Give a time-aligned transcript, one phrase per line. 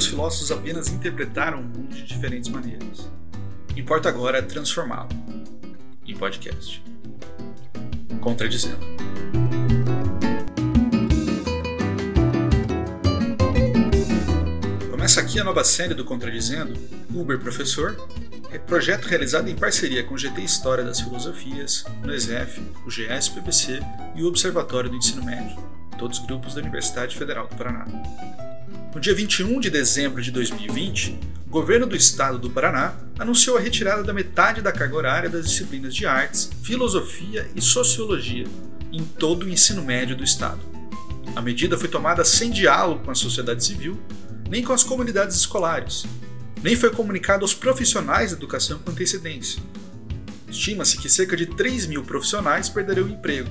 [0.00, 3.10] os filósofos apenas interpretaram o mundo de diferentes maneiras.
[3.76, 5.10] Importa agora transformá-lo
[6.06, 6.82] em podcast.
[8.18, 8.78] Contradizendo.
[14.90, 16.72] Começa aqui a nova série do Contradizendo,
[17.14, 17.94] Uber Professor,
[18.66, 23.80] projeto realizado em parceria com o GT História das Filosofias, o NESEF, o GSPBC
[24.16, 25.62] e o Observatório do Ensino Médio,
[25.98, 27.84] todos grupos da Universidade Federal do Paraná.
[28.92, 33.60] No dia 21 de dezembro de 2020, o governo do estado do Paraná anunciou a
[33.60, 38.44] retirada da metade da carga horária das disciplinas de artes, filosofia e sociologia
[38.92, 40.58] em todo o ensino médio do estado.
[41.36, 43.96] A medida foi tomada sem diálogo com a sociedade civil,
[44.48, 46.04] nem com as comunidades escolares,
[46.60, 49.62] nem foi comunicado aos profissionais da educação com antecedência.
[50.48, 53.48] Estima-se que cerca de 3 mil profissionais perderão o emprego,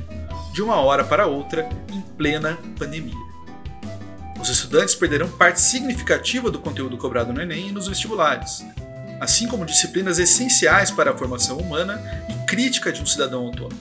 [0.54, 3.29] de uma hora para outra, em plena pandemia.
[4.40, 8.64] Os estudantes perderão parte significativa do conteúdo cobrado no Enem e nos vestibulares,
[9.20, 13.80] assim como disciplinas essenciais para a formação humana e crítica de um cidadão autônomo.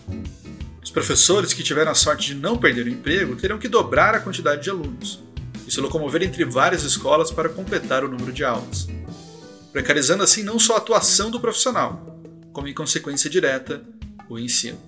[0.82, 4.20] Os professores que tiveram a sorte de não perder o emprego terão que dobrar a
[4.20, 5.22] quantidade de alunos
[5.66, 8.88] e se locomover entre várias escolas para completar o número de aulas
[9.72, 12.20] precarizando assim não só a atuação do profissional,
[12.52, 13.82] como em consequência direta,
[14.28, 14.87] o ensino.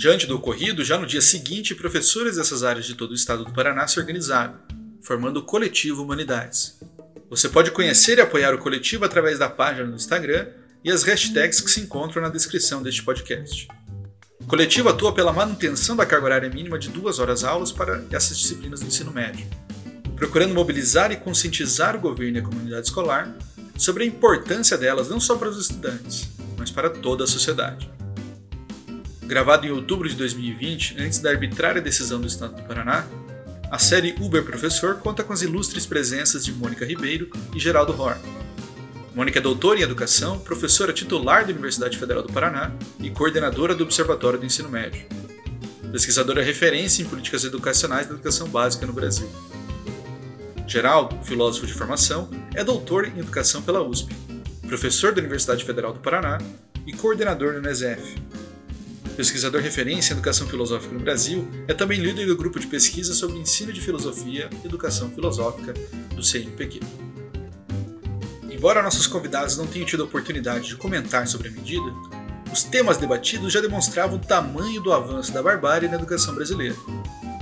[0.00, 3.52] Diante do ocorrido, já no dia seguinte, professores dessas áreas de todo o estado do
[3.52, 4.54] Paraná se organizaram,
[5.02, 6.80] formando o Coletivo Humanidades.
[7.28, 10.48] Você pode conhecer e apoiar o coletivo através da página no Instagram
[10.82, 13.68] e as hashtags que se encontram na descrição deste podcast.
[14.40, 18.38] O coletivo atua pela manutenção da carga horária mínima de duas horas aulas para essas
[18.38, 19.46] disciplinas do ensino médio,
[20.16, 23.36] procurando mobilizar e conscientizar o governo e a comunidade escolar
[23.76, 27.99] sobre a importância delas não só para os estudantes, mas para toda a sociedade.
[29.30, 33.06] Gravado em outubro de 2020, antes da arbitrária decisão do Estado do Paraná,
[33.70, 38.20] a série Uber Professor conta com as ilustres presenças de Mônica Ribeiro e Geraldo Horn.
[39.14, 43.84] Mônica é doutora em educação, professora titular da Universidade Federal do Paraná e coordenadora do
[43.84, 45.06] Observatório do Ensino Médio.
[45.92, 49.30] Pesquisadora referência em políticas educacionais da educação básica no Brasil.
[50.66, 54.12] Geraldo, filósofo de formação, é doutor em educação pela USP,
[54.66, 56.38] professor da Universidade Federal do Paraná
[56.84, 58.16] e coordenador do NESEF.
[59.20, 63.38] Pesquisador referência em educação filosófica no Brasil, é também líder do grupo de pesquisa sobre
[63.38, 65.74] ensino de filosofia e educação filosófica
[66.14, 66.80] do CNPq.
[68.50, 71.84] Embora nossos convidados não tenham tido a oportunidade de comentar sobre a medida,
[72.50, 76.74] os temas debatidos já demonstravam o tamanho do avanço da barbárie na educação brasileira,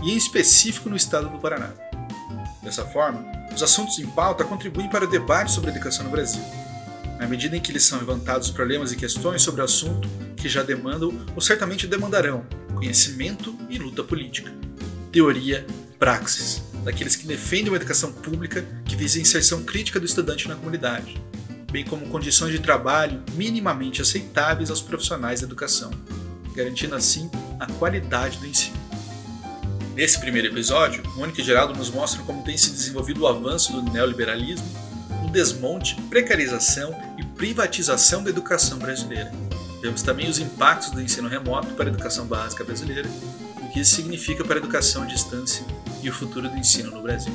[0.02, 1.72] e em específico no estado do Paraná.
[2.60, 3.24] Dessa forma,
[3.54, 6.42] os assuntos em pauta contribuem para o debate sobre a educação no Brasil,
[7.18, 10.62] na medida em que lhes são levantados problemas e questões sobre o assunto que já
[10.62, 14.52] demandam ou certamente demandarão conhecimento e luta política,
[15.10, 15.66] teoria,
[15.98, 20.54] praxis, daqueles que defendem uma educação pública que visa a inserção crítica do estudante na
[20.54, 21.20] comunidade,
[21.72, 25.90] bem como condições de trabalho minimamente aceitáveis aos profissionais da educação,
[26.54, 28.78] garantindo assim a qualidade do ensino.
[29.94, 33.82] Nesse primeiro episódio, Mônica e Geraldo nos mostram como tem se desenvolvido o avanço do
[33.90, 34.66] neoliberalismo,
[35.26, 36.96] o desmonte, precarização
[37.38, 39.30] privatização da educação brasileira.
[39.80, 43.08] Vemos também os impactos do ensino remoto para a educação básica brasileira,
[43.62, 45.64] o que isso significa para a educação à distância
[46.02, 47.32] e o futuro do ensino no Brasil.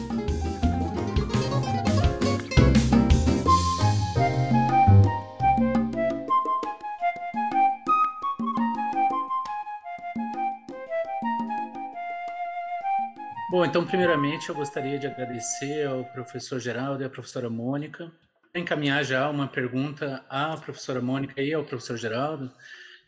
[13.49, 18.11] Bom, então, primeiramente, eu gostaria de agradecer ao professor Geraldo e à professora Mônica.
[18.55, 22.53] Encaminhar já uma pergunta à professora Mônica e ao professor Geraldo,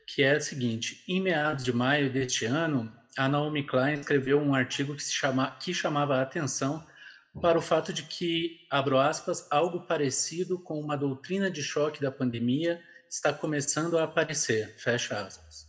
[0.08, 4.56] que é a seguinte: em meados de maio deste ano, a Naomi Klein escreveu um
[4.56, 6.84] artigo que, se chama, que chamava a atenção
[7.40, 12.10] para o fato de que, abro aspas, algo parecido com uma doutrina de choque da
[12.10, 15.68] pandemia está começando a aparecer, fecha aspas.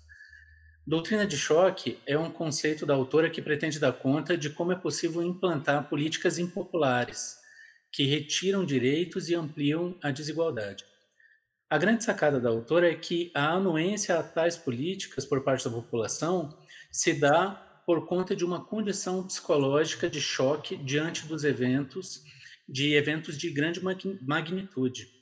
[0.87, 4.77] Doutrina de choque é um conceito da autora que pretende dar conta de como é
[4.77, 7.36] possível implantar políticas impopulares
[7.97, 10.85] que retiram direitos e ampliam a desigualdade.
[11.71, 15.71] A grande sacada da autora é que a anuência a tais políticas por parte da
[15.71, 16.57] população
[16.93, 17.51] se dá
[17.87, 22.23] por conta de uma condição psicológica de choque diante dos eventos,
[22.69, 23.81] de eventos de grande
[24.23, 25.17] magnitude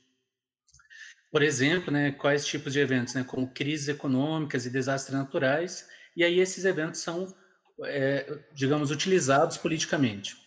[1.35, 5.85] por exemplo, né, quais tipos de eventos, né, como crises econômicas e desastres naturais,
[6.15, 7.35] e aí esses eventos são,
[7.83, 10.37] é, digamos, utilizados politicamente.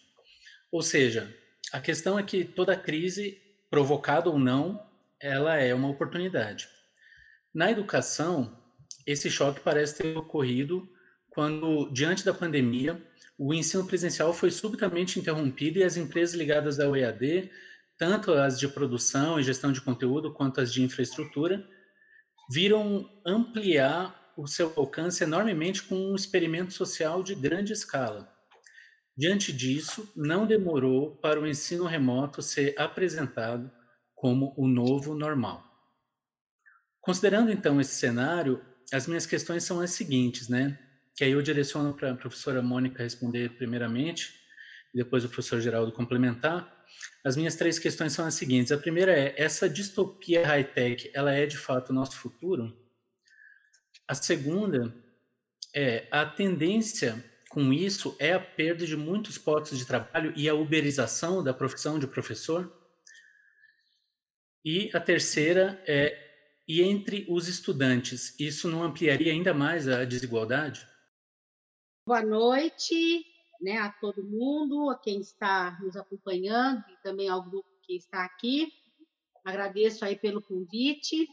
[0.73, 1.31] Ou seja,
[1.73, 4.81] a questão é que toda crise, provocada ou não,
[5.21, 6.69] ela é uma oportunidade.
[7.55, 8.57] Na educação,
[9.07, 10.89] esse choque parece ter ocorrido
[11.31, 13.03] quando, diante da pandemia,
[13.39, 17.51] o ensino presencial foi subitamente interrompido e as empresas ligadas ao EAD,
[17.97, 21.65] tanto as de produção e gestão de conteúdo quanto as de infraestrutura,
[22.51, 28.33] viram ampliar o seu alcance enormemente com um experimento social de grande escala.
[29.19, 33.69] Diante disso, não demorou para o ensino remoto ser apresentado
[34.15, 35.65] como o novo normal.
[37.01, 40.79] Considerando então esse cenário, as minhas questões são as seguintes, né?
[41.17, 44.33] Que aí eu direciono para a professora Mônica responder primeiramente,
[44.95, 46.85] e depois o professor Geraldo complementar.
[47.25, 48.71] As minhas três questões são as seguintes.
[48.71, 52.73] A primeira é: essa distopia high-tech, ela é de fato o nosso futuro?
[54.07, 54.95] A segunda
[55.75, 60.55] é: a tendência com isso é a perda de muitos postos de trabalho e a
[60.55, 62.73] uberização da profissão de professor?
[64.65, 66.27] E a terceira é
[66.67, 70.87] e entre os estudantes, isso não ampliaria ainda mais a desigualdade?
[72.07, 73.25] Boa noite
[73.61, 78.25] né, a todo mundo, a quem está nos acompanhando e também ao grupo que está
[78.25, 78.73] aqui.
[79.45, 81.29] Agradeço aí pelo convite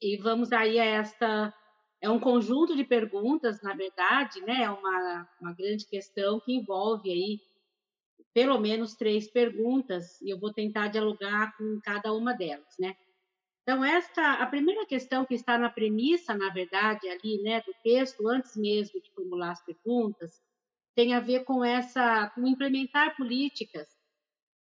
[0.00, 1.54] e vamos aí a esta
[2.00, 4.62] é um conjunto de perguntas, na verdade, né?
[4.62, 7.40] É uma, uma grande questão que envolve aí
[8.32, 12.96] pelo menos três perguntas e eu vou tentar dialogar com cada uma delas, né?
[13.62, 18.26] Então, esta, a primeira questão que está na premissa, na verdade, ali, né, do texto,
[18.26, 20.40] antes mesmo de formular as perguntas,
[20.94, 23.88] tem a ver com essa, com implementar políticas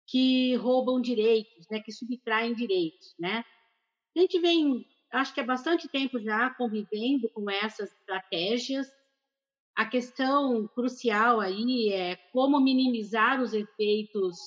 [0.08, 3.44] que roubam direitos, né, que subtraem direitos, né?
[4.16, 8.88] A gente vem, acho que há bastante tempo já convivendo com essas estratégias.
[9.76, 14.38] A questão crucial aí é como minimizar os efeitos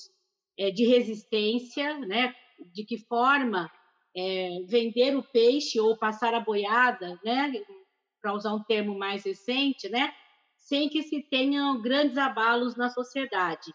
[0.57, 2.33] é, de resistência, né?
[2.73, 3.69] De que forma
[4.15, 7.51] é, vender o peixe ou passar a boiada, né,
[8.21, 10.13] para usar um termo mais recente, né,
[10.55, 13.73] sem que se tenham grandes abalos na sociedade.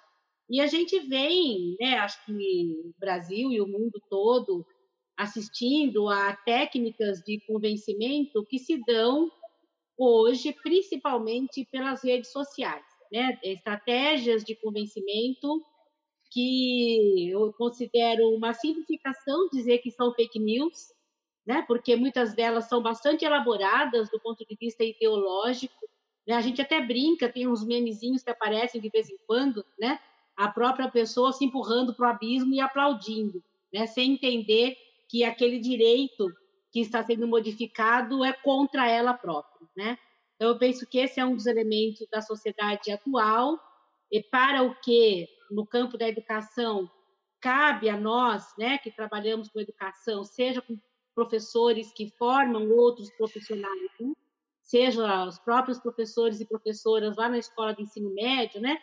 [0.49, 4.65] E a gente vem, né, acho que o Brasil e o mundo todo
[5.19, 9.29] assistindo a técnicas de convencimento que se dão
[9.99, 15.61] hoje, principalmente pelas redes sociais, né, estratégias de convencimento
[16.31, 20.93] que eu considero uma simplificação dizer que são fake news,
[21.45, 21.65] né?
[21.67, 25.89] Porque muitas delas são bastante elaboradas do ponto de vista ideológico.
[26.27, 26.35] Né?
[26.35, 29.99] A gente até brinca, tem uns memezinhos que aparecem de vez em quando, né?
[30.37, 33.43] A própria pessoa se empurrando para o abismo e aplaudindo,
[33.73, 33.87] né?
[33.87, 34.77] Sem entender
[35.09, 36.33] que aquele direito
[36.71, 39.99] que está sendo modificado é contra ela própria, né?
[40.37, 43.59] Então, eu penso que esse é um dos elementos da sociedade atual
[44.11, 46.89] e para o que no campo da educação
[47.41, 50.79] cabe a nós, né, que trabalhamos com educação, seja com
[51.15, 54.13] professores que formam outros profissionais, né?
[54.63, 58.79] seja os próprios professores e professoras lá na escola de ensino médio, né,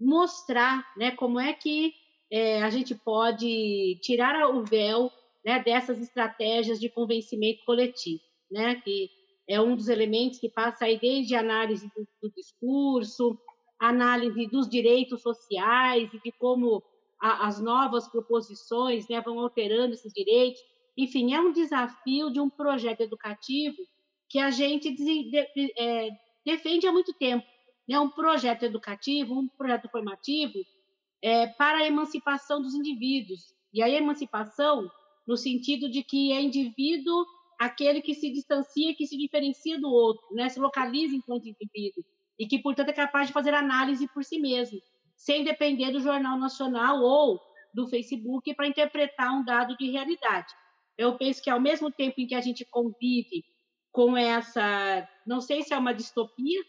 [0.00, 1.94] mostrar, né, como é que
[2.30, 5.12] é, a gente pode tirar o véu,
[5.44, 9.10] né, dessas estratégias de convencimento coletivo, né, que
[9.46, 13.38] é um dos elementos que passa aí desde análise do, do discurso,
[13.78, 16.82] análise dos direitos sociais e de como
[17.20, 20.60] a, as novas proposições né, vão alterando esses direitos.
[20.96, 23.76] Enfim, é um desafio de um projeto educativo
[24.28, 26.10] que a gente de, de, é,
[26.44, 27.46] defende há muito tempo.
[27.86, 28.00] Né?
[28.00, 30.58] um projeto educativo, um projeto formativo
[31.22, 33.54] é, para a emancipação dos indivíduos.
[33.72, 34.90] E a emancipação
[35.26, 37.24] no sentido de que é indivíduo
[37.58, 40.48] aquele que se distancia, que se diferencia do outro, né?
[40.48, 42.04] se localiza enquanto indivíduo
[42.38, 44.78] e que, portanto, é capaz de fazer análise por si mesmo,
[45.16, 47.40] sem depender do Jornal Nacional ou
[47.72, 50.52] do Facebook para interpretar um dado de realidade.
[50.96, 53.44] Eu penso que, ao mesmo tempo em que a gente convive
[53.92, 56.60] com essa, não sei se é uma distopia,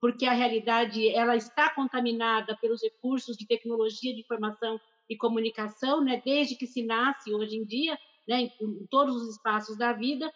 [0.00, 4.80] porque a realidade ela está contaminada pelos recursos de tecnologia de informação
[5.12, 9.36] e comunicação, né, desde que se nasce hoje em dia, né, em, em todos os
[9.36, 10.32] espaços da vida,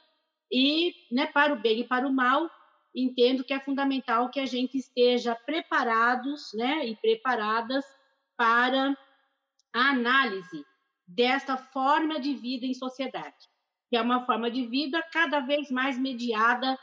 [0.51, 2.49] e né, para o bem e para o mal,
[2.95, 7.85] entendo que é fundamental que a gente esteja preparados né, e preparadas
[8.37, 8.97] para
[9.75, 10.65] a análise
[11.07, 13.37] desta forma de vida em sociedade,
[13.89, 16.79] que é uma forma de vida cada vez mais mediada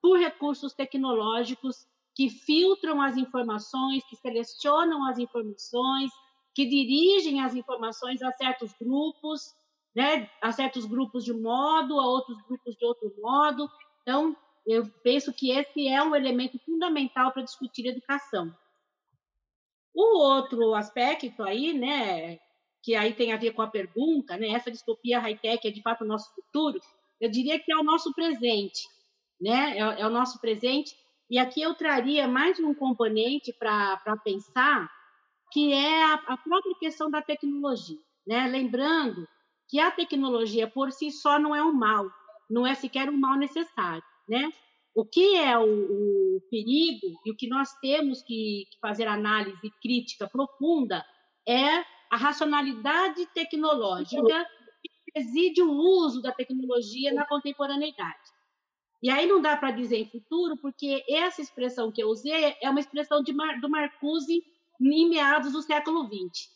[0.00, 6.10] por recursos tecnológicos que filtram as informações, que selecionam as informações,
[6.54, 9.54] que dirigem as informações a certos grupos,
[9.94, 13.68] né, a certos grupos de modo, a outros grupos de outro modo.
[14.02, 18.54] Então, eu penso que esse é um elemento fundamental para discutir educação.
[19.94, 22.38] O outro aspecto aí, né,
[22.82, 26.04] que aí tem a ver com a pergunta, né, essa distopia high-tech é de fato
[26.04, 26.80] o nosso futuro,
[27.20, 28.80] eu diria que é o nosso presente,
[29.40, 30.94] né, é, é o nosso presente,
[31.30, 34.90] E aqui eu traria mais um componente para pensar,
[35.52, 37.98] que é a, a própria questão da tecnologia.
[38.26, 38.46] Né?
[38.48, 39.28] Lembrando
[39.68, 42.10] que a tecnologia por si só não é um mal,
[42.48, 44.02] não é sequer um mal necessário.
[44.28, 44.50] Né?
[44.94, 45.64] O que é o,
[46.36, 51.04] o perigo e o que nós temos que, que fazer análise crítica profunda
[51.46, 54.46] é a racionalidade tecnológica
[54.82, 58.32] que preside o uso da tecnologia na contemporaneidade.
[59.02, 62.70] E aí não dá para dizer em futuro, porque essa expressão que eu usei é
[62.70, 64.44] uma expressão Mar, do Marcuse
[64.80, 66.50] em meados do século XX.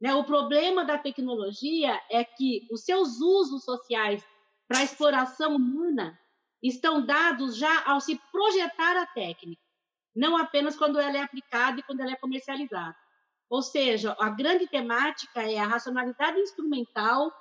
[0.00, 0.14] Né?
[0.14, 4.24] O problema da tecnologia é que os seus usos sociais
[4.66, 6.18] para a exploração humana
[6.62, 9.62] estão dados já ao se projetar a técnica,
[10.14, 12.96] não apenas quando ela é aplicada e quando ela é comercializada.
[13.48, 17.32] Ou seja, a grande temática é a racionalidade instrumental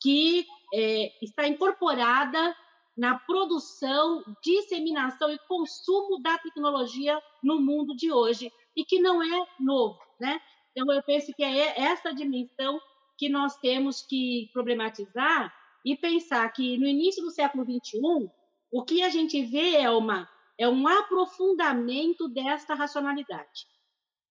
[0.00, 2.56] que é, está incorporada
[2.96, 9.46] na produção, disseminação e consumo da tecnologia no mundo de hoje e que não é
[9.60, 10.40] novo, né?
[10.70, 12.80] Então eu penso que é essa dimensão
[13.18, 18.30] que nós temos que problematizar e pensar que no início do século 21
[18.72, 23.66] o que a gente vê é uma é um aprofundamento desta racionalidade,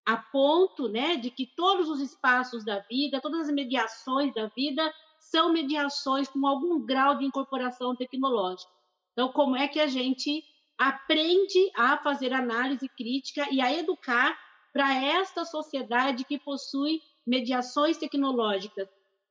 [0.05, 4.93] a ponto, né, de que todos os espaços da vida, todas as mediações da vida
[5.19, 8.71] são mediações com algum grau de incorporação tecnológica.
[9.11, 10.43] Então, como é que a gente
[10.81, 14.35] aprende a fazer análise crítica e a educar
[14.73, 18.89] para esta sociedade que possui mediações tecnológicas,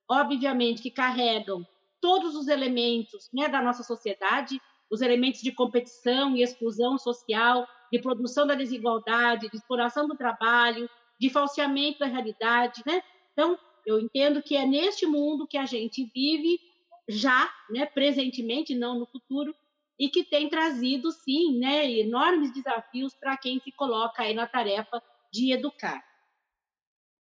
[0.09, 1.67] obviamente que carregam
[2.01, 8.01] todos os elementos né, da nossa sociedade, os elementos de competição e exclusão social, de
[8.01, 10.89] produção da desigualdade, de exploração do trabalho,
[11.19, 13.03] de falseamento da realidade, né?
[13.33, 16.61] Então, eu entendo que é neste mundo que a gente vive
[17.09, 19.53] já, né, presentemente, não no futuro,
[20.01, 25.03] e que tem trazido, sim, né, enormes desafios para quem se coloca aí na tarefa
[25.31, 26.03] de educar.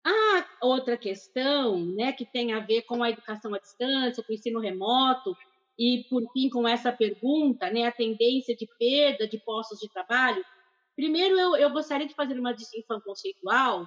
[0.05, 4.35] A outra questão, né, que tem a ver com a educação à distância, com o
[4.35, 5.35] ensino remoto,
[5.77, 10.43] e, por fim, com essa pergunta, né, a tendência de perda de postos de trabalho,
[10.95, 13.85] primeiro eu, eu gostaria de fazer uma distinção conceitual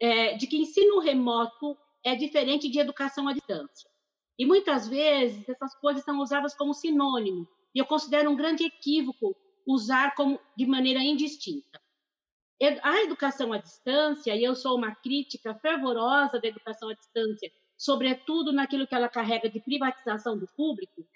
[0.00, 3.90] é, de que ensino remoto é diferente de educação à distância.
[4.38, 9.36] E muitas vezes essas coisas são usadas como sinônimo, e eu considero um grande equívoco
[9.66, 11.80] usar como de maneira indistinta.
[12.82, 18.52] A educação à distância, e eu sou uma crítica fervorosa da educação à distância, sobretudo
[18.52, 21.06] naquilo que ela carrega de privatização do público,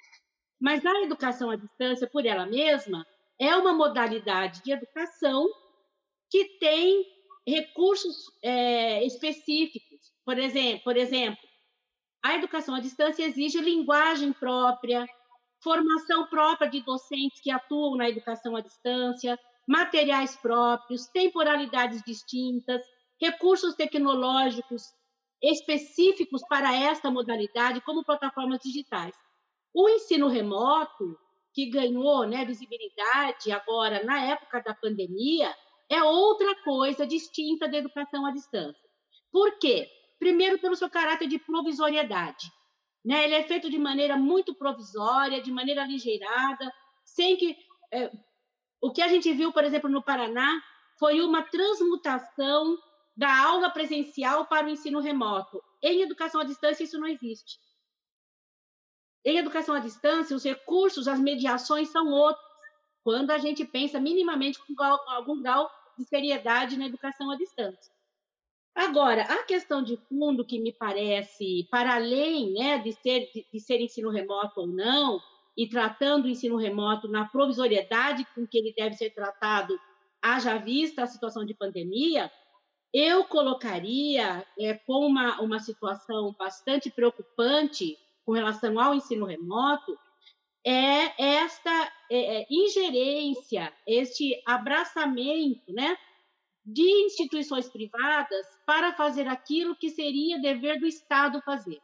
[0.60, 3.06] mas a educação à distância, por ela mesma,
[3.38, 5.48] é uma modalidade de educação
[6.28, 7.06] que tem
[7.46, 9.98] recursos é, específicos
[10.28, 11.38] por exemplo, por exemplo,
[12.22, 15.08] a educação à distância exige linguagem própria,
[15.62, 22.82] formação própria de docentes que atuam na educação à distância, materiais próprios, temporalidades distintas,
[23.20, 24.82] recursos tecnológicos
[25.42, 29.14] específicos para esta modalidade, como plataformas digitais.
[29.74, 31.16] O ensino remoto,
[31.52, 35.54] que ganhou né, visibilidade agora na época da pandemia,
[35.90, 38.88] é outra coisa distinta da educação à distância.
[39.30, 39.88] Por quê?
[40.18, 42.50] Primeiro, pelo seu caráter de provisoriedade.
[43.04, 43.24] Né?
[43.24, 46.72] Ele é feito de maneira muito provisória, de maneira aligeirada,
[47.04, 47.56] sem que.
[47.92, 48.10] É,
[48.80, 50.62] o que a gente viu, por exemplo, no Paraná,
[50.98, 52.78] foi uma transmutação
[53.16, 55.62] da aula presencial para o ensino remoto.
[55.82, 57.58] Em educação à distância, isso não existe.
[59.24, 62.46] Em educação à distância, os recursos, as mediações são outros,
[63.02, 67.92] quando a gente pensa minimamente com algum grau de seriedade na educação à distância.
[68.78, 73.80] Agora, a questão de fundo que me parece, para além né, de, ser, de, ser
[73.80, 75.20] ensino remoto ou não,
[75.56, 79.76] e tratando o ensino remoto na provisoriedade com que ele deve ser tratado,
[80.22, 82.30] haja vista a situação de pandemia,
[82.94, 89.98] eu colocaria é, com uma, uma situação bastante preocupante com relação ao ensino remoto,
[90.64, 95.96] é esta é, é, ingerência, este abraçamento, né,
[96.70, 101.80] de instituições privadas para fazer aquilo que seria dever do Estado fazer.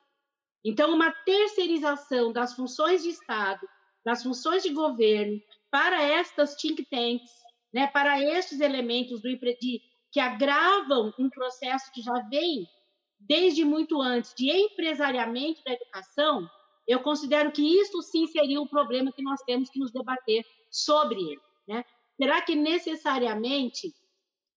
[0.63, 3.67] Então, uma terceirização das funções de Estado,
[4.05, 7.31] das funções de governo, para estas think tanks,
[7.73, 9.81] né, para estes elementos do, de,
[10.13, 12.69] que agravam um processo que já vem
[13.19, 16.49] desde muito antes de empresariamento da educação,
[16.87, 21.19] eu considero que isso sim seria um problema que nós temos que nos debater sobre
[21.21, 21.41] ele.
[21.67, 21.85] Né?
[22.21, 23.95] Será que necessariamente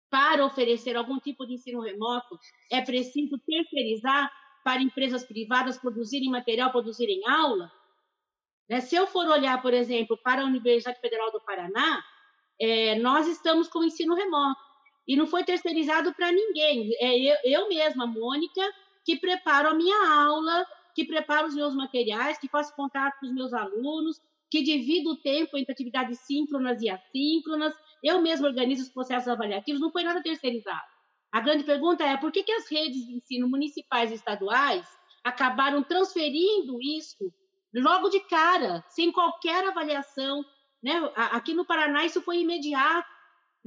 [0.10, 2.40] para oferecer algum tipo de ensino remoto,
[2.72, 4.32] é preciso terceirizar
[4.64, 7.72] para empresas privadas produzirem material, produzirem aula?
[8.70, 8.82] Né?
[8.82, 12.04] Se eu for olhar, por exemplo, para a Universidade Federal do Paraná,
[12.60, 14.60] é, nós estamos com ensino remoto
[15.08, 16.92] e não foi terceirizado para ninguém.
[17.00, 18.62] É eu, eu mesma, Mônica,
[19.06, 23.34] que preparo a minha aula, que preparo os meus materiais, que faço contato com os
[23.34, 27.74] meus alunos, que divido o tempo entre atividades síncronas e assíncronas,
[28.04, 30.86] eu mesma organizo os processos avaliativos, não foi nada terceirizado.
[31.32, 34.88] A grande pergunta é por que, que as redes de ensino municipais e estaduais
[35.24, 37.32] acabaram transferindo isso
[37.74, 40.44] logo de cara, sem qualquer avaliação.
[40.82, 40.94] Né?
[41.16, 43.18] Aqui no Paraná isso foi imediato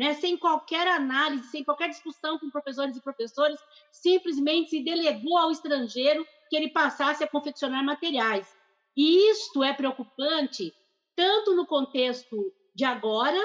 [0.00, 3.60] né, sem qualquer análise, sem qualquer discussão com professores e professores,
[3.92, 8.50] simplesmente se delegou ao estrangeiro que ele passasse a confeccionar materiais.
[8.96, 10.72] E isto é preocupante
[11.14, 12.34] tanto no contexto
[12.74, 13.38] de agora,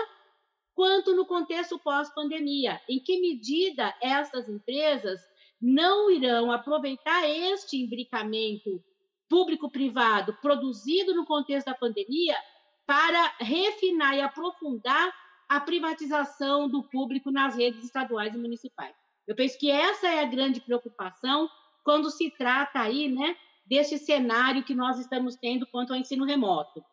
[0.76, 2.80] quanto no contexto pós-pandemia.
[2.88, 5.20] Em que medida essas empresas
[5.60, 8.84] não irão aproveitar este imbricamento
[9.30, 12.36] público-privado produzido no contexto da pandemia
[12.86, 15.12] para refinar e aprofundar
[15.50, 18.96] a privatização do público nas redes estaduais e municipais.
[19.28, 21.50] Eu penso que essa é a grande preocupação
[21.84, 26.84] quando se trata aí, né, desse cenário que nós estamos tendo quanto ao ensino remoto.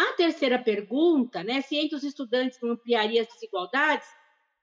[0.00, 4.08] A terceira pergunta, né, se entre os estudantes não ampliaria as desigualdades,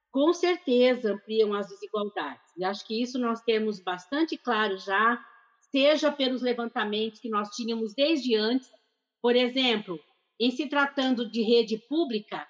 [0.10, 2.42] com certeza ampliam as desigualdades.
[2.58, 5.24] E acho que isso nós temos bastante claro já,
[5.70, 8.68] seja pelos levantamentos que nós tínhamos desde antes,
[9.22, 10.00] por exemplo,
[10.40, 12.48] em se tratando de rede pública,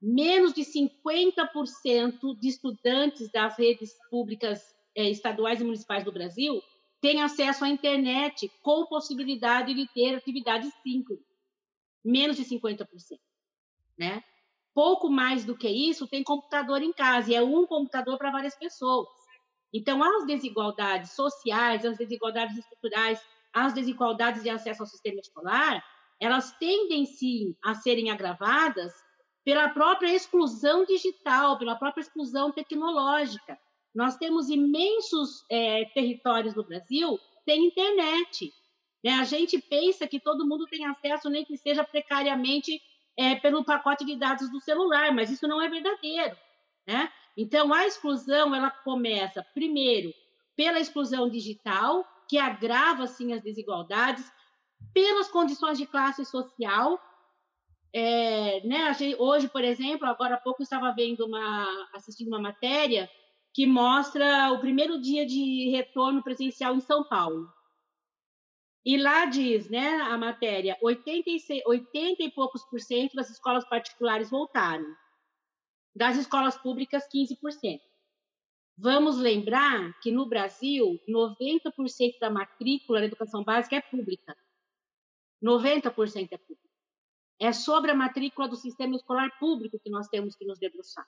[0.00, 4.62] menos de 50% de estudantes das redes públicas
[4.94, 6.62] eh, estaduais e municipais do Brasil
[7.00, 11.27] têm acesso à internet com possibilidade de ter atividades síncronas.
[12.04, 12.86] Menos de 50%.
[13.98, 14.22] Né?
[14.74, 18.56] Pouco mais do que isso tem computador em casa, e é um computador para várias
[18.56, 19.08] pessoas.
[19.72, 23.20] Então, as desigualdades sociais, as desigualdades estruturais,
[23.52, 25.84] as desigualdades de acesso ao sistema escolar,
[26.20, 28.92] elas tendem sim a serem agravadas
[29.44, 33.58] pela própria exclusão digital, pela própria exclusão tecnológica.
[33.94, 38.52] Nós temos imensos é, territórios no Brasil sem internet.
[39.02, 39.12] Né?
[39.12, 42.80] A gente pensa que todo mundo tem acesso, nem que seja precariamente
[43.16, 46.36] é, pelo pacote de dados do celular, mas isso não é verdadeiro.
[46.86, 47.10] Né?
[47.36, 50.12] Então, a exclusão ela começa, primeiro,
[50.56, 54.30] pela exclusão digital, que agrava, sim, as desigualdades,
[54.92, 57.00] pelas condições de classe social,
[57.92, 63.08] é, né, hoje, por exemplo, agora há pouco estava vendo uma, assistindo uma matéria
[63.54, 67.48] que mostra o primeiro dia de retorno presencial em São Paulo.
[68.84, 74.30] E lá diz, né, a matéria, 86, 80 e poucos por cento das escolas particulares
[74.30, 74.86] voltaram.
[75.94, 77.80] Das escolas públicas, 15%.
[78.76, 84.36] Vamos lembrar que no Brasil, 90% da matrícula da educação básica é pública.
[85.42, 86.68] 90% é pública.
[87.40, 91.06] É sobre a matrícula do sistema escolar público que nós temos que nos debruçar.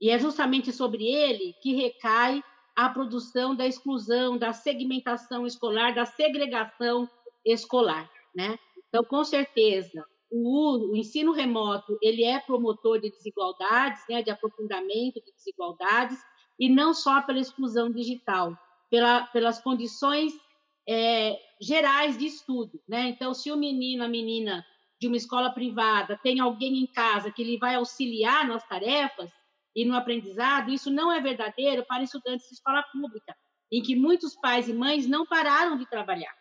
[0.00, 2.42] E é justamente sobre ele que recai
[2.76, 7.08] a produção da exclusão, da segmentação escolar, da segregação
[7.44, 8.58] escolar, né?
[8.88, 15.22] Então, com certeza, o, o ensino remoto ele é promotor de desigualdades, né, de aprofundamento
[15.22, 16.18] de desigualdades,
[16.58, 18.56] e não só pela exclusão digital,
[18.90, 20.32] pela, pelas condições
[20.88, 23.08] é, gerais de estudo, né?
[23.08, 24.64] Então, se o menino, a menina
[25.00, 29.30] de uma escola privada tem alguém em casa que lhe vai auxiliar nas tarefas
[29.74, 33.34] e no aprendizado, isso não é verdadeiro para estudantes de escola pública,
[33.70, 36.34] em que muitos pais e mães não pararam de trabalhar.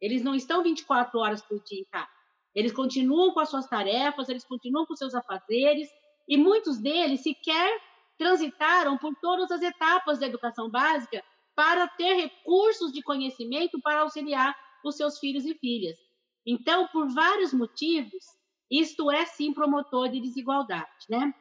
[0.00, 2.08] Eles não estão 24 horas por dia em casa.
[2.54, 5.88] Eles continuam com as suas tarefas, eles continuam com seus afazeres,
[6.26, 7.80] e muitos deles sequer
[8.16, 11.22] transitaram por todas as etapas da educação básica
[11.54, 15.98] para ter recursos de conhecimento para auxiliar os seus filhos e filhas.
[16.46, 18.24] Então, por vários motivos,
[18.70, 21.34] isto é sim promotor de desigualdade, né?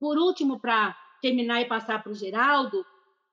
[0.00, 2.84] Por último, para terminar e passar para o Geraldo,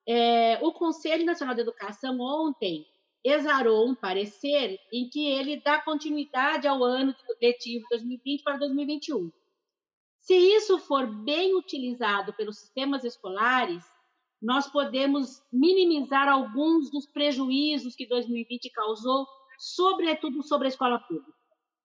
[0.06, 2.86] é, o Conselho Nacional de Educação ontem
[3.24, 9.32] exarou um parecer em que ele dá continuidade ao ano letivo 2020 para 2021.
[10.20, 13.84] Se isso for bem utilizado pelos sistemas escolares,
[14.42, 19.26] nós podemos minimizar alguns dos prejuízos que 2020 causou
[19.58, 21.34] sobretudo sobre a escola pública.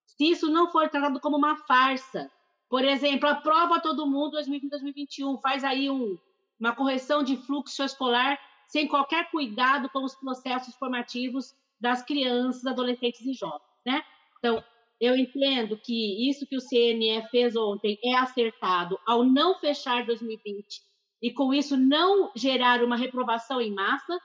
[0.07, 2.31] Se isso não for tratado como uma farsa,
[2.73, 6.17] por exemplo, aprova todo mundo 2020-2021, faz aí um,
[6.59, 13.21] uma correção de fluxo escolar sem qualquer cuidado com os processos formativos das crianças, adolescentes
[13.27, 14.03] e jovens, né?
[14.39, 14.65] Então,
[14.99, 20.81] eu entendo que isso que o CNE fez ontem é acertado ao não fechar 2020
[21.21, 24.19] e com isso não gerar uma reprovação em massa,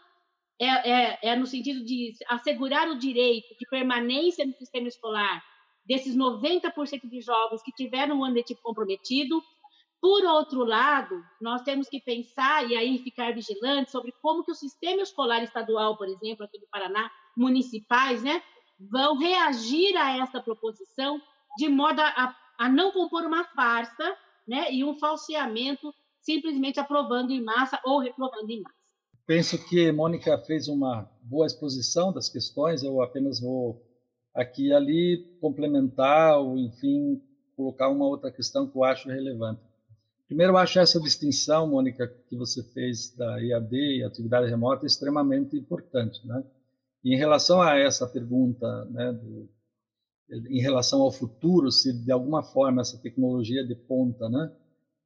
[0.57, 5.43] é, é, é no sentido de assegurar o direito de permanência no sistema escolar
[5.87, 9.41] desses 90% de jovens que tiveram um ano letivo comprometido.
[9.99, 14.55] Por outro lado, nós temos que pensar e aí ficar vigilantes sobre como que o
[14.55, 18.43] sistema escolar estadual, por exemplo, aqui do Paraná, municipais, né,
[18.91, 21.19] vão reagir a essa proposição
[21.57, 24.15] de modo a, a não compor uma farsa
[24.47, 28.77] né, e um falseamento simplesmente aprovando em massa ou reprovando em massa.
[29.25, 33.86] Penso que Mônica fez uma boa exposição das questões, eu apenas vou
[34.37, 37.19] aqui e ali complementar ou, enfim,
[37.55, 39.59] colocar uma outra questão que eu acho relevante.
[40.27, 45.57] Primeiro, eu acho essa distinção, Mônica, que você fez da IAD e atividade remota extremamente
[45.57, 46.43] importante, né?
[47.03, 49.49] E em relação a essa pergunta, né, do,
[50.49, 54.51] em relação ao futuro, se de alguma forma essa tecnologia de ponta, né,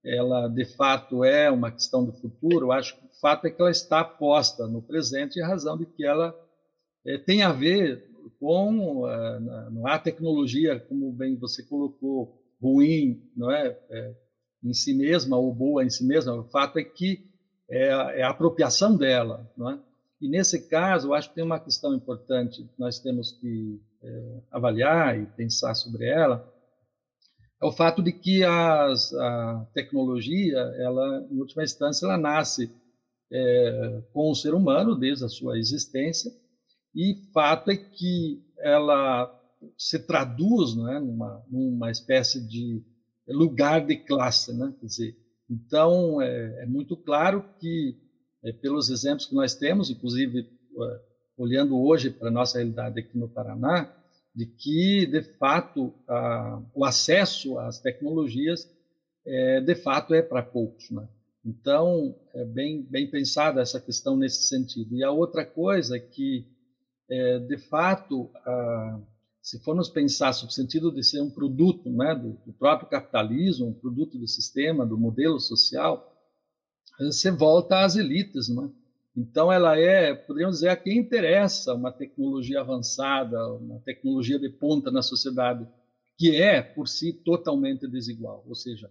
[0.04, 3.62] ela de fato é uma questão do futuro, eu acho que o fato é que
[3.62, 6.36] ela está posta no presente em razão de que ela
[7.06, 8.11] é, tem a ver
[8.42, 14.16] com a, não há tecnologia, como bem você colocou, ruim, não é, é
[14.64, 16.34] em si mesma ou boa em si mesma.
[16.34, 17.24] O fato é que
[17.70, 19.80] é, é a apropriação dela, não é?
[20.20, 24.42] E nesse caso, eu acho que tem uma questão importante que nós temos que é,
[24.52, 26.52] avaliar e pensar sobre ela,
[27.62, 32.72] é o fato de que as, a tecnologia, ela, em última instância, ela nasce
[33.32, 36.32] é, com o ser humano desde a sua existência,
[36.96, 39.34] e fato é que ela
[39.78, 42.84] se traduz não é, numa, numa espécie de
[43.28, 44.74] lugar de classe, né?
[44.80, 45.18] Quer dizer,
[45.50, 47.98] então é, é muito claro que
[48.44, 51.02] é, pelos exemplos que nós temos, inclusive é,
[51.38, 53.94] olhando hoje para a nossa realidade aqui no Paraná,
[54.34, 58.70] de que, de fato, a, o acesso às tecnologias,
[59.26, 60.90] é, de fato, é para poucos.
[60.90, 61.08] Né?
[61.46, 64.96] Então, é bem, bem pensada essa questão nesse sentido.
[64.96, 66.48] E a outra coisa é que,
[67.12, 69.00] é, de fato, a,
[69.42, 73.74] se formos pensar no sentido de ser um produto né, do, do, próprio capitalismo, um
[73.74, 76.10] produto do sistema, do modelo social,
[76.98, 78.48] você volta às elites.
[78.48, 78.72] Né?
[79.18, 84.90] Então, ela é, poderíamos dizer, a quem interessa uma tecnologia avançada, uma tecnologia de ponta
[84.90, 85.68] na sociedade,
[86.18, 88.90] que é, por si, totalmente desigual, ou seja,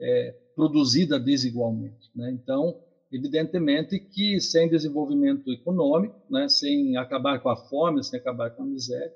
[0.00, 2.10] é produzida desigualmente.
[2.14, 2.30] Né?
[2.30, 2.80] Então,
[3.12, 8.66] evidentemente que sem desenvolvimento econômico, né, sem acabar com a fome, sem acabar com a
[8.66, 9.12] miséria,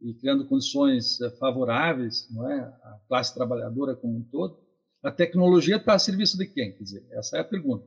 [0.00, 4.58] e criando condições eh, favoráveis não é, à classe trabalhadora como um todo,
[5.02, 6.72] a tecnologia está a serviço de quem?
[6.72, 7.86] Quer dizer, essa é a pergunta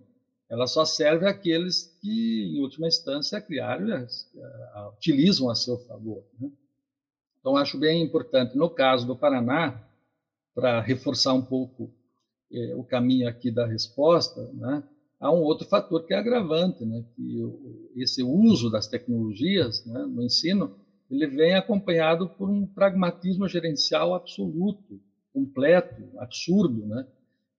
[0.49, 6.23] ela só serve àqueles que, em última instância, criaram, a, a, utilizam a seu favor.
[6.39, 6.51] Né?
[7.39, 9.83] Então, acho bem importante, no caso do Paraná,
[10.53, 11.93] para reforçar um pouco
[12.51, 14.83] eh, o caminho aqui da resposta, né?
[15.19, 17.03] Há um outro fator que é agravante, né?
[17.15, 17.41] que
[17.95, 20.75] esse uso das tecnologias né, no ensino
[21.09, 24.99] ele vem acompanhado por um pragmatismo gerencial absoluto,
[25.31, 27.05] completo, absurdo, né?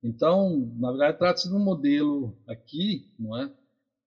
[0.03, 3.51] Então, na verdade, trata-se de um modelo aqui, não é?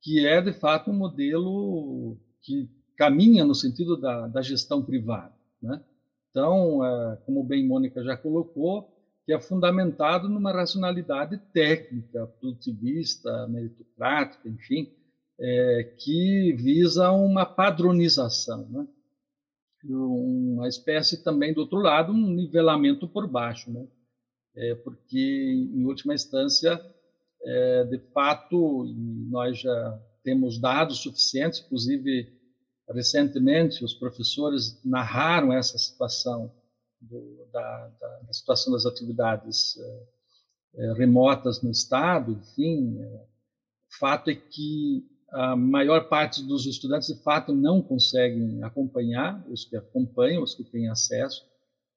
[0.01, 5.33] que é, de fato, um modelo que caminha no sentido da, da gestão privada.
[5.61, 5.81] Né?
[6.29, 8.89] Então, é, como bem Mônica já colocou,
[9.29, 14.91] que é fundamentado numa racionalidade técnica, produtivista, meritocrática, enfim,
[15.39, 18.87] é, que visa uma padronização, né?
[19.83, 23.71] uma espécie também, do outro lado, um nivelamento por baixo.
[23.71, 23.87] Né?
[24.55, 26.81] é, porque, em última instância,
[27.43, 28.91] é, de fato,
[29.29, 32.33] nós já temos dados suficientes, inclusive,
[32.89, 36.51] recentemente, os professores narraram essa situação
[37.01, 39.77] do, da, da, da, situação das atividades
[40.75, 43.25] é, remotas no Estado, enfim, é,
[43.99, 49.75] fato é que a maior parte dos estudantes, de fato, não conseguem acompanhar, os que
[49.75, 51.45] acompanham, os que têm acesso,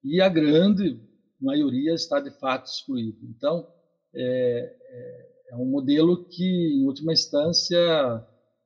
[0.03, 0.99] e a grande
[1.39, 3.17] maioria está de fato excluída.
[3.23, 3.67] Então,
[4.13, 7.79] é, é, é um modelo que, em última instância,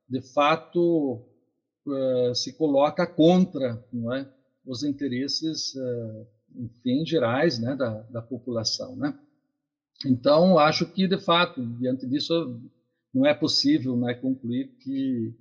[0.10, 1.26] de fato,
[2.36, 4.30] se coloca contra não é,
[4.68, 6.26] os interesses, é,
[6.58, 8.96] enfim, gerais né, da, da população.
[8.98, 9.18] Né?
[10.06, 12.62] Então, acho que, de fato, diante disso,
[13.14, 15.34] não é possível né, concluir que